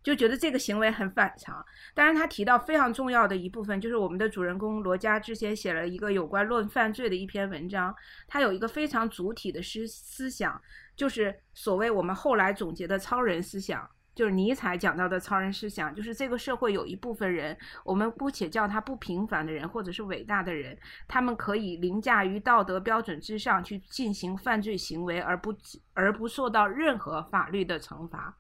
[0.04, 1.64] 就觉得这个行为很反常。
[1.94, 7.92] 当然，他提到非常重要的一部分，就是我们的主人公罗家之前写了一个有关论犯罪的一篇文章，
[8.28, 10.60] 他有一个非常主体的思思想，
[10.94, 13.90] 就是所谓我们后来总结的超人思想。
[14.14, 20.78] 就是尼采讲到的超人思想，就是这个社会有一部分人，我们姑且叫他不平凡的人，或者是伟大的人，
[21.08, 25.52] 他们可以凌驾于道德标准之上去进行犯罪行为，而不
[25.94, 28.32] 而不受到任何法律的惩罚。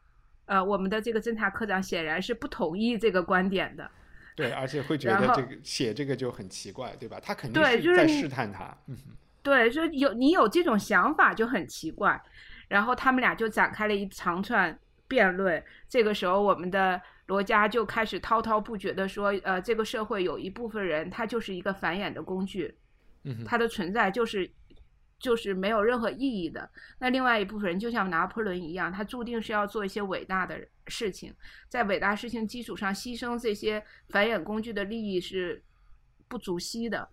[0.46, 3.90] 呃，我们的这个侦查科长显然是不同意这个观点的。
[4.36, 7.20] 对，而且会觉得这个写这个就很奇怪，对吧？
[7.22, 8.76] 他肯定是在试探他。
[8.86, 8.96] 嗯，
[9.42, 12.20] 对，就有你有这种想法就很奇怪。
[12.68, 14.78] 然后他们俩就展开了一长串。
[15.06, 22.74] 辩论，这个时候我们的罗家就开始滔滔不绝的说，呃，这个社会有一部分人，他就是一个繁衍的工具，
[23.24, 24.50] 嗯，他的存在就是
[25.18, 26.68] 就是没有任何意义的。
[26.98, 31.34] 那另外一部分人就像拿破仑一样，他注定是要做一些伟大的事情，
[31.68, 35.62] 在伟大事情基础上牺牲这些繁衍工具的利益是
[36.28, 37.08] 不足惜的。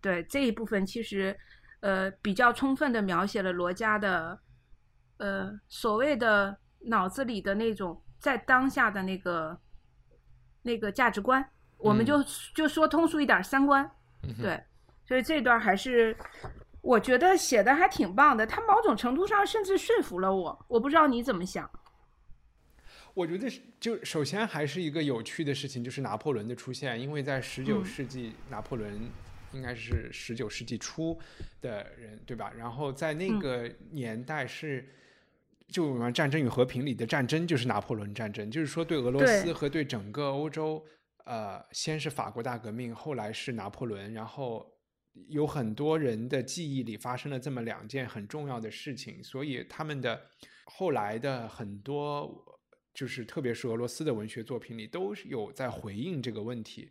[0.00, 1.38] 对这一部分，其实
[1.80, 4.40] 呃比较充分的描写了罗家的
[5.18, 6.58] 呃所谓的。
[6.86, 9.56] 脑子里的那种在当下的那个
[10.62, 12.20] 那个价值观，我们就
[12.56, 13.88] 就说通俗一点，三观，
[14.40, 14.60] 对，
[15.06, 16.16] 所以这段还是
[16.82, 21.70] 我觉得写的还挺棒的，他某种程度上甚至说服了我，我不知道你怎么想。
[23.14, 23.50] 我觉得
[23.80, 29.10] 就首先还是一个有趣的事情，就是拿破仑的出现，因为在十九世纪，拿破仑
[29.52, 31.18] 应该是十九世纪初
[31.62, 32.52] 的人，对吧？
[32.58, 34.86] 然后在那个年代是。
[35.68, 40.84] 就我们《战争与和平》里的战争就是拿破仑战争，就是说对俄罗斯和对整个欧洲，
[41.24, 44.70] 呃，先是法国大革命，后来是拿破仑，然后
[45.28, 50.28] 有很多人的记忆里发生了这么两件很重要的事情，所以他们的
[50.64, 52.60] 后来的很多，
[52.94, 56.90] 就是特别是俄罗斯的文学作品里都有在回应这个问题，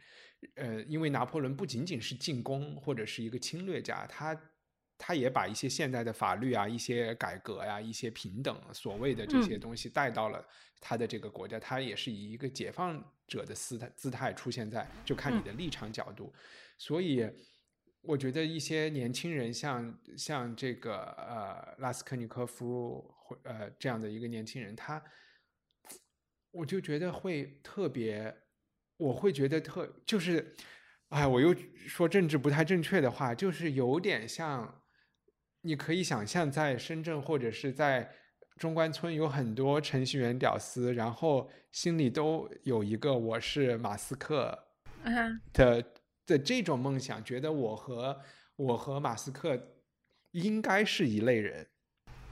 [0.56, 4.40] 呃，因为拿破仑不仅仅是进攻或者是一个侵略家，他。
[5.04, 10.46] 他也把一些现代的法律啊、一些改革呀、一些平等所谓的这些东西带到了
[10.80, 11.60] 他的这个国家。
[11.60, 16.32] 他也是以一个解放者的姿态姿态出现在，就看你的立场角度。
[16.78, 17.28] 所以，
[18.02, 23.14] 我觉得一些年轻人，像像这个呃拉斯科尼科夫
[23.44, 25.04] 呃这样的一个年轻人，他，
[26.52, 28.36] 我就觉得会特别，
[28.98, 30.56] 我会觉得特就是，
[31.10, 34.78] 哎，我又说政治不太正确的话，就是有点像。
[35.64, 38.12] 你可以想象，在深圳或者是在
[38.58, 44.58] 中关村，有很多程序员屌丝，然后心里都有一个我是马斯克
[45.54, 45.86] 的
[46.32, 48.20] 的这种梦想，觉得我和
[48.56, 49.60] 我和马斯克
[50.32, 51.68] 应该是一类人。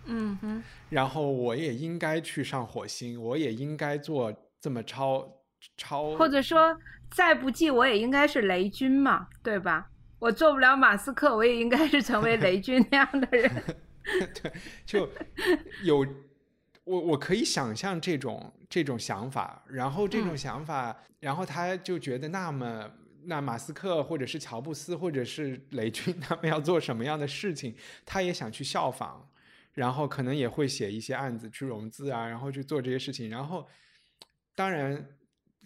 [0.05, 0.63] 嗯哼。
[0.89, 5.43] 然后我也应该去上火星，我也应该做这么超
[5.77, 6.75] 超，或者说
[7.11, 9.91] 再不济，我也应该是雷军嘛，对吧？
[10.19, 13.49] 我做不了马斯克，我也应该是成为雷军那样的人。
[14.41, 14.51] 对，
[14.85, 15.09] 就
[15.83, 16.05] 有
[16.83, 22.89] 我，我可以想象这种这种想法，然后这种想法，然后他就觉得，那么
[23.25, 27.75] 那马斯克或者是乔布斯或者是雷军他们要做什么样的事情，
[28.05, 29.29] 他也想去效仿。
[29.75, 33.29] 然后可能也会写一些案子去融资啊，然后去做这些事情。
[33.29, 33.65] 然后，
[34.53, 35.07] 当然，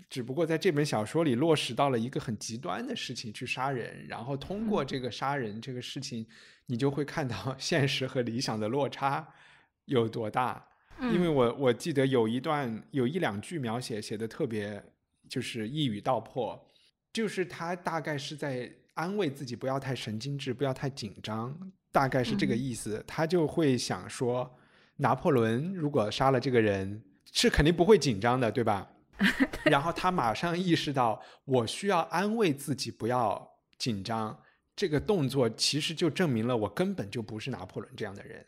[0.07, 4.05] 只不过在这本小说里落实到了一个很极端的事情，去杀人。
[4.07, 6.27] 然后通过这个杀人这个事情，
[6.67, 9.27] 你就会看到 现实和理想的落差
[9.85, 10.63] 有多大。
[11.11, 14.83] 因为我我记得有一段有一两句描写写的特别
[15.27, 16.71] 就是一语道破，
[17.13, 21.55] 就是他大概是在安慰自己不要太神经质，不要太紧张。
[21.91, 24.51] 大概是这个意思，他就会想说，
[24.97, 28.89] 拿破仑如果杀了这个人，是肯定不会紧张的，对吧？
[29.65, 34.37] 然后他马上意识到，我需要安慰自己不要紧张。
[34.75, 38.43] 这个动作其实就证明了我根本就不是拿破仑这样的人。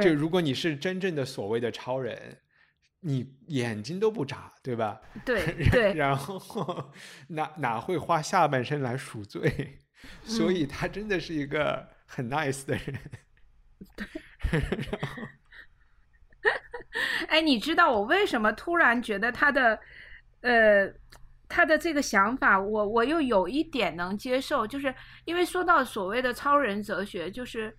[0.00, 2.38] 就如果你是真正的所谓的超人，
[3.02, 5.00] 你眼睛都不眨，对吧？
[5.24, 5.92] 对对。
[5.94, 6.90] 然后
[7.28, 9.78] 哪哪会花下半身来赎罪？
[10.24, 11.88] 所以他真的是一个。
[12.14, 13.00] 很 nice 的人，
[13.96, 14.06] 对。
[14.50, 15.22] 然后
[17.28, 19.80] 哎，你知道我为什么突然觉得他的，
[20.42, 20.92] 呃，
[21.48, 27.74] 他的这个想法，我我又有一点能接受，就是因为说到所谓的超人哲学，就是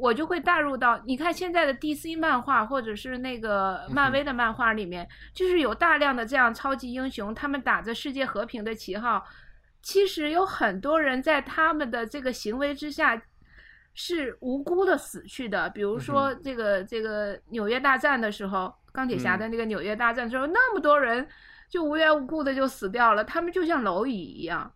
[0.00, 9.24] 我就会带入到，你看现在的 DC 漫画或者是那个漫威的漫画里面，就是有大量的这样超级英雄，他们打着世界和平的旗号，
[9.82, 13.22] 其实有很多人在他们的这个行为之下。
[13.98, 21.26] 是无辜的死去的，比如说这个这个纽约大战的时候，钢铁侠的那个纽约大战之后，那么多人
[21.70, 24.70] 就无缘无故的就死掉了，他们就像蝼蚁一样，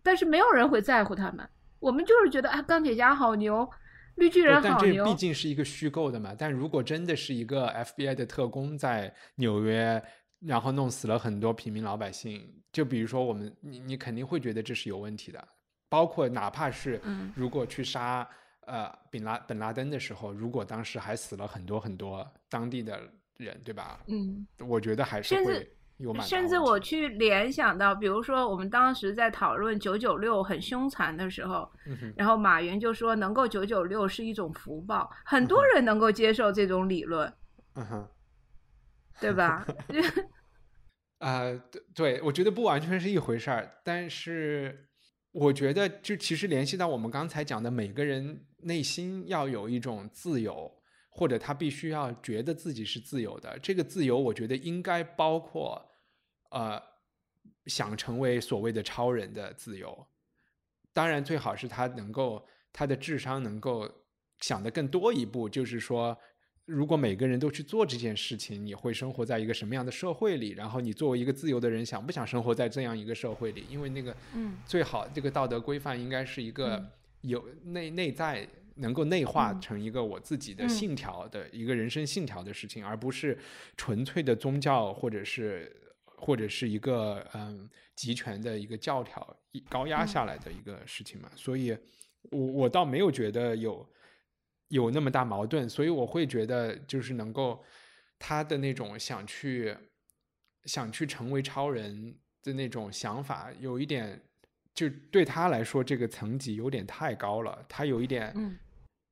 [0.00, 1.44] 但是没有人会在乎他们。
[1.80, 3.68] 我们就是觉得啊，钢铁侠好牛，
[4.16, 4.70] 绿巨人好牛。
[4.70, 6.34] 但这毕竟是一个虚构的嘛。
[6.36, 10.02] 但如果真的是一个 FBI 的特工在纽约，
[10.40, 15.48] 然后弄死了很多平民老百姓，就比如说我们，你你肯定会觉得这是有问题的。
[15.88, 17.00] 包括哪怕是
[17.34, 18.28] 如果去杀。
[18.64, 22.96] 呃，本拉本拉登的时候，如果当时还死了很多很多当地的
[23.36, 24.00] 人，对吧？
[24.06, 25.68] 嗯，我觉得还是会
[26.02, 26.26] 有蛮。
[26.26, 31.66] 甚至我去联想到，比如说我们当时在讨论九九六很凶残的时候，
[32.16, 37.32] 然后马云就说能够九九六是一种福报，很多人能够接受这种理论，
[37.76, 38.08] 嗯哼，
[39.20, 39.64] 对吧？
[41.20, 44.88] 啊， 对对，我觉得不完全是一回事儿，但是。
[45.34, 50.70] 我觉得，就其实联系到我们刚才讲的，每个人内心要有一种自由，
[51.08, 53.58] 或者他必须要觉得自己是自由的。
[53.62, 55.90] 这个自由，我觉得应该包括，
[56.52, 56.80] 呃，
[57.66, 60.06] 想成为所谓的超人的自由。
[60.92, 63.90] 当然，最好是他能够，他的智商能够
[64.40, 66.16] 想得更多一步，就是说。
[66.64, 70.50] 如果每个人都去做这件事情，你会生活在一个什么样的社会里？
[70.50, 73.66] 然后你作为一个自由的人，想不想生活在这样一个社会里？
[73.68, 76.88] 因为那个，嗯，最好这个道德规范应该是一个
[77.22, 83.36] 有内内在能够内化成一个我自己的信条的一个人生信条的事情，而不是
[83.76, 85.76] 纯粹的宗教或者是
[86.22, 89.36] 或者是一个嗯集权的一个教条
[89.68, 91.30] 高压下来的一个事情嘛。
[91.36, 91.76] 所以，
[92.30, 93.86] 我我倒没有觉得有。
[94.68, 97.62] 有那么大矛盾，所以我会觉得，就是能够
[98.18, 99.76] 他的那种想去
[100.64, 104.18] 想去成为超人的那种想法，有一点，
[104.72, 107.62] 就对他来说，这个层级有点太高了。
[107.68, 108.34] 他有一点，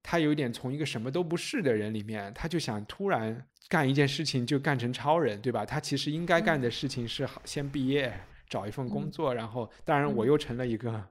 [0.03, 5.65] 他有点从一个什么都不是的人里面，他就想突然干一件事情就干成超人，对吧？
[5.65, 8.13] 他其实应该干的事情是好先毕业，
[8.49, 11.05] 找一份工作，然后，当然我又成了一个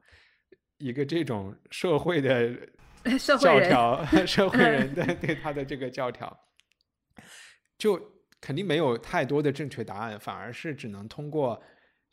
[0.78, 2.56] 一个这种社会的。
[3.40, 6.38] 教条， 社会人的对他的这个教条，
[7.78, 7.98] 就
[8.41, 11.60] 肯定没有太多的正确答案，反而是只能通过，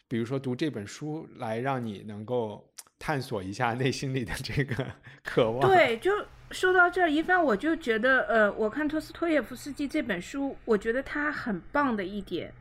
[0.07, 4.87] 比如说读这本书来让你能够探索一下内心里的这个
[5.25, 5.69] 渴望。
[5.69, 6.13] 对，就
[6.51, 12.53] 说到这儿，一帆我就觉得，呃，我看托斯托耶夫斯基这本书，我觉得他很棒的一点。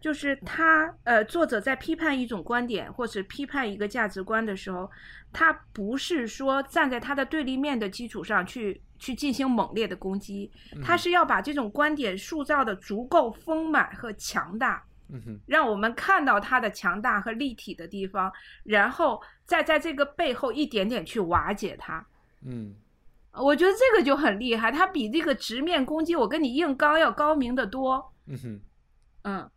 [0.00, 4.90] 就是他，呃，作者在批判一种观点或者批判一个价值观的时候，
[5.32, 10.50] 他不是说站在他的对立面的基础上去去进行猛烈的攻击，
[10.82, 14.84] 他是要把这种观点塑造的足够丰满和强大，
[15.46, 18.30] 让我们看到他的强大和立体的地方，
[18.62, 22.04] 然后再在这个背后一点点去瓦解它。
[22.42, 22.74] 嗯，
[23.36, 28.12] 我觉得这个就很厉害，他比这个直面攻击我跟你硬刚要高明的多。
[28.26, 28.60] 嗯哼，
[29.24, 29.50] 嗯。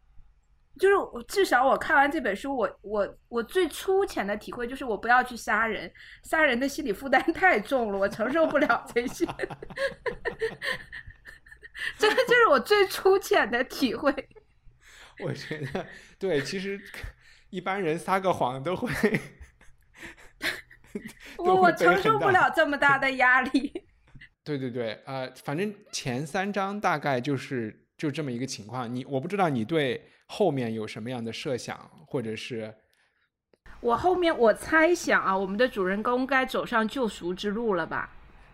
[0.79, 0.95] 就是
[1.27, 5.91] 至少我看完这本书，我我我最粗浅的体会就是我不要去杀人，
[6.21, 9.25] 杀人的心理负担 太重了，我承受不了这些。
[11.97, 14.13] 这个就是我最粗浅的体会。
[15.25, 15.87] 我觉得
[16.19, 16.79] 对，其实
[17.49, 18.87] 一般人撒个谎都会，
[21.37, 23.83] 我我承受不了这么大的压力。
[24.43, 28.93] 对对对，呃，反正前三章大概就是就这么一个情况。
[28.93, 32.73] 你我不知道你对后面有什么样的设想，或者是
[33.81, 38.09] 我后面我猜想啊，我们的主人公该走上救赎之路了吧？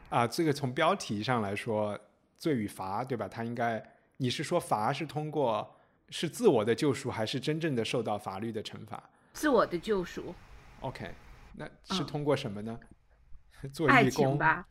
[0.10, 2.00] 啊，这个从标题上来说，
[2.38, 3.28] 罪与罚，对吧？
[3.28, 3.84] 他应该，
[4.18, 5.76] 你是说罚是通过
[6.10, 9.02] 是自我的救赎，还是真正的受到法律的惩罚
[9.34, 10.36] 自我的救赎
[10.82, 11.10] ，？OK，
[11.56, 12.80] 那是嗯通过什么呢？
[13.72, 14.66] 做爱义工， 情吧，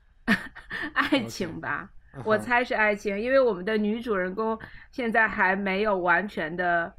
[0.95, 1.89] 爱情吧。
[2.15, 4.59] 嗯我猜是爱情，因为我们的女主人公
[4.91, 6.93] 现在还没有完全的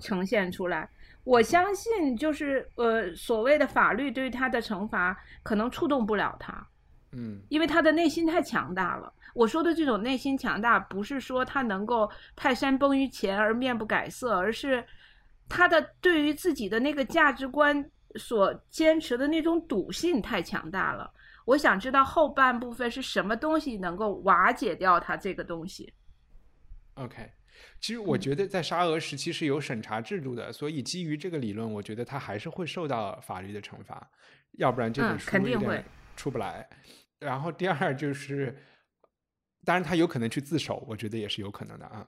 [0.00, 0.88] 呈现出来。
[1.22, 6.66] 我相信，就是呃，所谓的法律对于她的惩罚可能触动不了她，
[7.12, 9.12] 嗯因为她的内心太强大了。
[9.34, 14.82] 我说的这种内心强大，不是说她能够泰山崩于前而面不改色，而是
[15.46, 17.84] 她的对于自己的那个价值观
[18.18, 21.10] 所坚持的那种笃信太强大了。
[21.46, 25.94] 我想知道后半部分是什么东西能够瓦解掉它这个东西。
[26.94, 27.30] ，OK。
[27.80, 34.08] 其实我嗯觉得在沙俄时期是有审查制度的，所以基于这个理论，我觉得他还是会受到法律的惩罚，
[34.58, 35.84] 要不然这本嗯书肯定会
[36.16, 36.68] 出不来。
[37.18, 38.56] 然后第二就是，
[39.64, 42.06] 当然他有可能去自首，我觉得也是有可能的啊。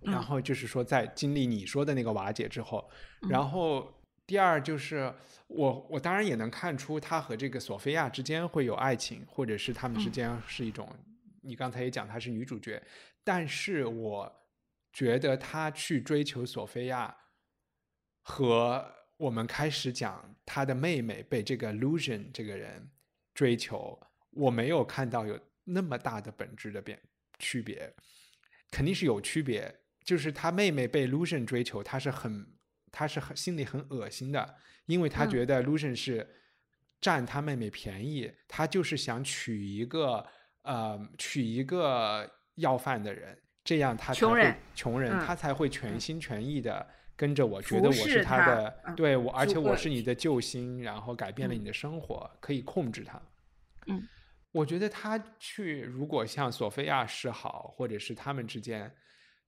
[0.00, 2.86] 然嗯后就是说，在经历你说的那个瓦解之后，
[3.22, 3.90] 嗯然后
[4.26, 5.12] 第二就是
[5.46, 10.88] 我我当然也能看出他和这个索菲亚之间会有爱情，或者是他们之嗯间是一种，
[11.42, 12.82] 你刚才也讲她是女主角，
[13.22, 14.46] 但是我
[14.92, 17.16] 觉得他去追求索菲亚
[18.22, 18.84] 和
[19.16, 22.90] 我们开始讲他的妹妹被这个 Lucian 这个人
[23.32, 23.98] 追求，
[24.30, 27.00] 我没有看到有那么大的本质的变
[27.38, 27.94] 区别，
[28.70, 29.72] 肯定是有区别。
[30.02, 32.46] 就是他妹妹被 Lucian 追求，他是很，
[32.96, 34.54] 他是很心里很恶心的，
[34.86, 35.28] 因为他嗯。
[35.28, 36.26] 觉得 Lucian 是
[36.98, 40.26] 占他妹妹便宜，他就是想娶一个
[40.62, 46.00] 呃娶一个要饭的人，这样他才会穷人穷人，嗯他才会全嗯。
[46.00, 51.60] 心全意的跟着我，觉得我是他他的，嗯对我，而且我是你的救星，然后改变了嗯。
[51.60, 53.20] 你的生活，可以控制他。
[53.88, 54.02] 嗯，
[54.52, 58.90] 我觉得他去如果向索菲亚示好，或者是他们之间，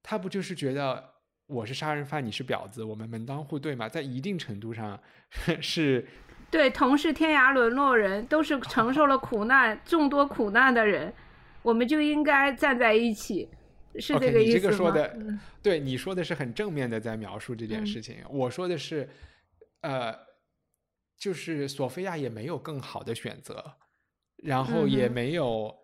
[0.02, 1.14] 他不就是觉得
[1.48, 3.88] 我是杀人犯，你是婊子，我们门当户对嘛？
[3.88, 5.00] 在一定程度上
[5.60, 6.06] 是
[6.50, 11.12] 对，同是天涯沦落人，都是承受了苦难、众多苦难的人，
[11.62, 13.48] 我们就应该站在一起，
[13.98, 14.70] 是这个意思吗？
[14.70, 19.08] 个说的嗯对你说的是很正面的在描述这件嗯事情，我说的是，
[19.80, 20.14] 呃，
[21.16, 23.72] 就是索菲亚也没有更好的选择，
[24.36, 25.74] 然后也没有，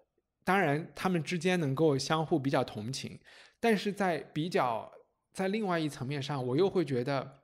[0.45, 3.19] 当然他们之间能够相互比较同情，
[3.59, 4.91] 但是在比较
[5.35, 7.43] 在另外一层面上，我又会觉得，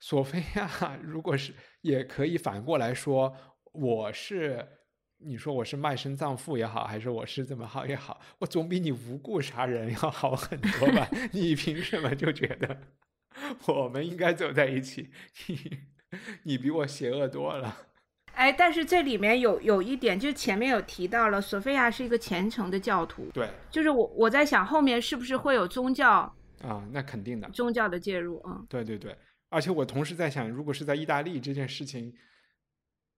[0.00, 3.32] 索菲亚 如果是也可以反过来说，
[3.72, 4.66] 我是。
[5.22, 11.06] 你说我是卖身葬父也好，还是我是怎么好也好，我总比你无故杀人要好很多吧？
[11.32, 12.74] 你凭什么就觉得
[13.66, 15.10] 我们应该走在一起？
[15.46, 15.78] 你
[16.44, 17.76] 你比我邪恶多了。
[18.32, 27.48] 哎，但是这里面有有一点，就是前面有提到了，索菲亚是一个虔诚的教徒，对就是我我在想后面是不是会有宗教啊，那肯定的。
[27.50, 28.42] 宗教的介入？
[28.46, 29.16] 嗯，对对对，
[29.48, 32.14] 而且我同时在想，如果是在意大利这件事情，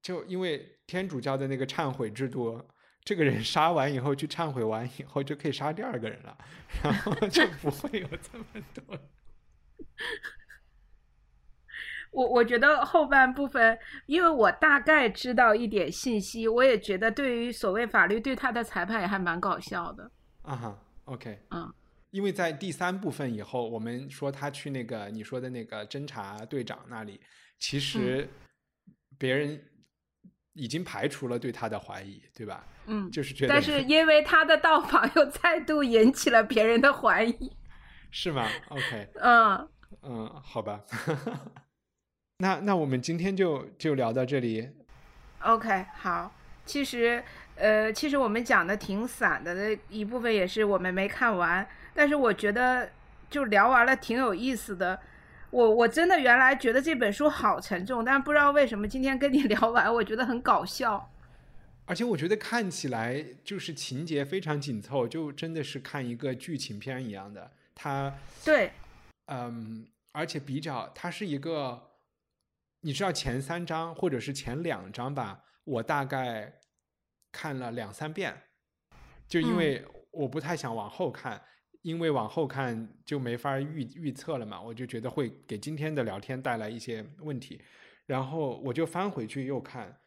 [0.00, 2.62] 就因为天主教的那个忏悔制度，
[3.04, 6.38] 这个人 杀完以后去忏悔完以后就可以杀第二个人了，
[6.82, 8.44] 然后就不会有这么
[8.74, 8.98] 多。
[12.12, 20.10] 我我觉得后半部分，因为我大概知道一点信息，我也觉得对于所谓法律对他的裁判也还蛮搞笑的。
[20.42, 21.72] 啊哈，OK，嗯，
[22.12, 27.18] 因为在第三部分以后，我们说他去那个你说的那个侦查队长那里，
[27.58, 28.28] 其实
[29.18, 29.60] 别人
[30.52, 32.66] 已经排除了对他的怀疑，对吧？
[32.86, 37.52] 嗯，就是觉得，但是因为他的到访又再度引起了别人的怀疑。
[38.10, 39.68] 是吗？OK， 嗯，
[40.02, 40.84] 嗯，好吧。
[42.38, 44.68] 那那我们今天就就聊到这里。
[45.40, 46.30] OK，好。
[46.64, 47.24] 其实，
[47.56, 52.90] 呃，其实我们讲的挺散的，那一部分也是我们没看完，但是我觉得
[53.30, 54.98] 就聊完了挺有意思的。
[55.50, 61.10] 我我真的原来觉得这本书好沉重，但不知道为什么今天跟你 聊完，我觉得很搞笑。
[61.84, 67.50] 而且我觉得看起来就是情节非常紧凑，就真的是看一个剧情片一样的。
[67.74, 68.14] 它，
[68.44, 68.72] 对，
[69.26, 71.90] 嗯，而且比较，它是一个，
[72.80, 76.60] 你知道前三章或者是前两章吧，我大概
[77.32, 78.42] 看了两三遍，
[79.28, 81.42] 就因嗯为我不太想往后看，
[81.82, 87.60] 因为往后看就没法预预测了嘛，我就觉得会给今天的聊天带来一些问题，
[88.06, 89.98] 然后我就翻回去又看。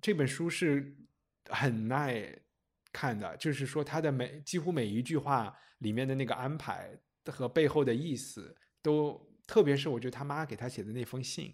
[0.00, 0.96] 这本书是
[1.48, 2.24] 很耐
[2.92, 6.90] 看的，就是说他的每几乎每一句话里面的那个安排
[7.26, 11.52] 和背后的意思，都特别是我觉得他妈给他写的那封信，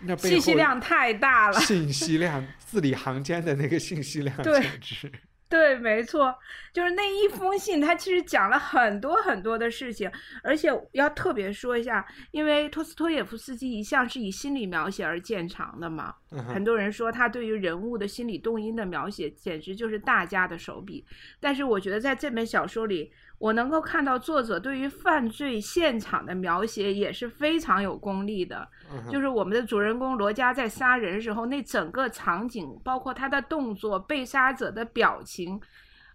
[0.00, 1.60] 那信息量太大了。
[1.60, 5.12] 信息量字里行间的那个信息量简直。
[5.48, 6.36] 对，没错，
[6.72, 10.10] 就是那一封信，他其实讲了很多很多的事情，
[10.42, 16.12] 而且要特别说一下，因为托斯托耶夫斯基一向是以心理描写而见长的嘛，
[16.52, 21.06] 很多人说他对于人物的心理动因的描写简直就是大家的手笔，
[21.38, 28.66] 但是我觉得在这本小说里，我能够看到作者对于犯罪现场的描写也是非常有功力的。
[29.10, 35.60] 就是我们的主人公罗佳在杀人时候，那整个场景，包括他的动作、被杀者的表情，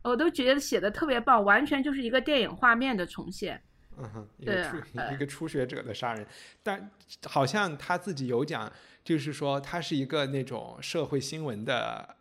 [0.04, 3.62] 我都觉得写的特别棒，完全就是一个电影画面的重现。
[3.98, 6.26] 嗯哼，一个初呃一个初学者的杀人，
[6.64, 6.90] 但
[7.26, 8.72] 好像他自己有讲，
[9.04, 12.16] 就是说他是一个那种社会新闻的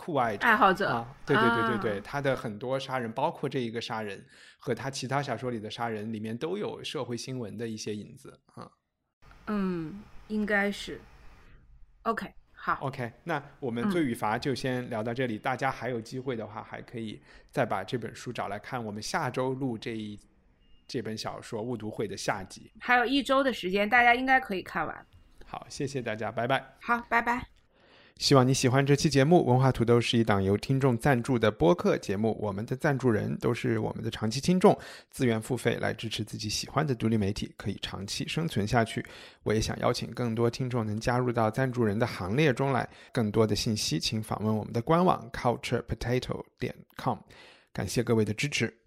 [0.00, 0.46] 酷爱者。
[0.46, 4.24] 爱好者，啊，对对对对对，啊他的很多杀人，包括这一个杀人
[4.58, 8.70] 和他其他小说里的杀人，里面都有社会新闻的一些影子啊。
[9.48, 10.98] 嗯，应该是。
[12.04, 17.20] OK，好，OK，那我们嗯罪与罚就先聊到这里，大家还有机会的话，还可以
[17.50, 18.82] 再把这本书找来看。
[18.82, 20.18] 我们下周录这一
[20.88, 22.72] 这本小说《误读会》的下集。
[22.80, 25.06] 还有一周的时间，大家应该可以看完。
[25.44, 26.74] 好，谢谢大家，拜拜。
[26.80, 27.59] 好，拜拜。
[28.20, 29.42] 希望你喜欢这期节目。
[29.46, 34.78] 文化土豆是一档由听众赞助的播客节目，我们的赞助人都是我们的长期听众，
[35.10, 39.02] 自愿付费来支持自己喜欢的独立媒体，可以长期生存下去。
[39.42, 42.86] 我也想邀请更多听众能加入到赞助人的行列中来。
[43.10, 47.16] 更多的信息，请访问我们的官网 culturepotato 点 com。
[47.72, 48.79] 感谢各位的支持。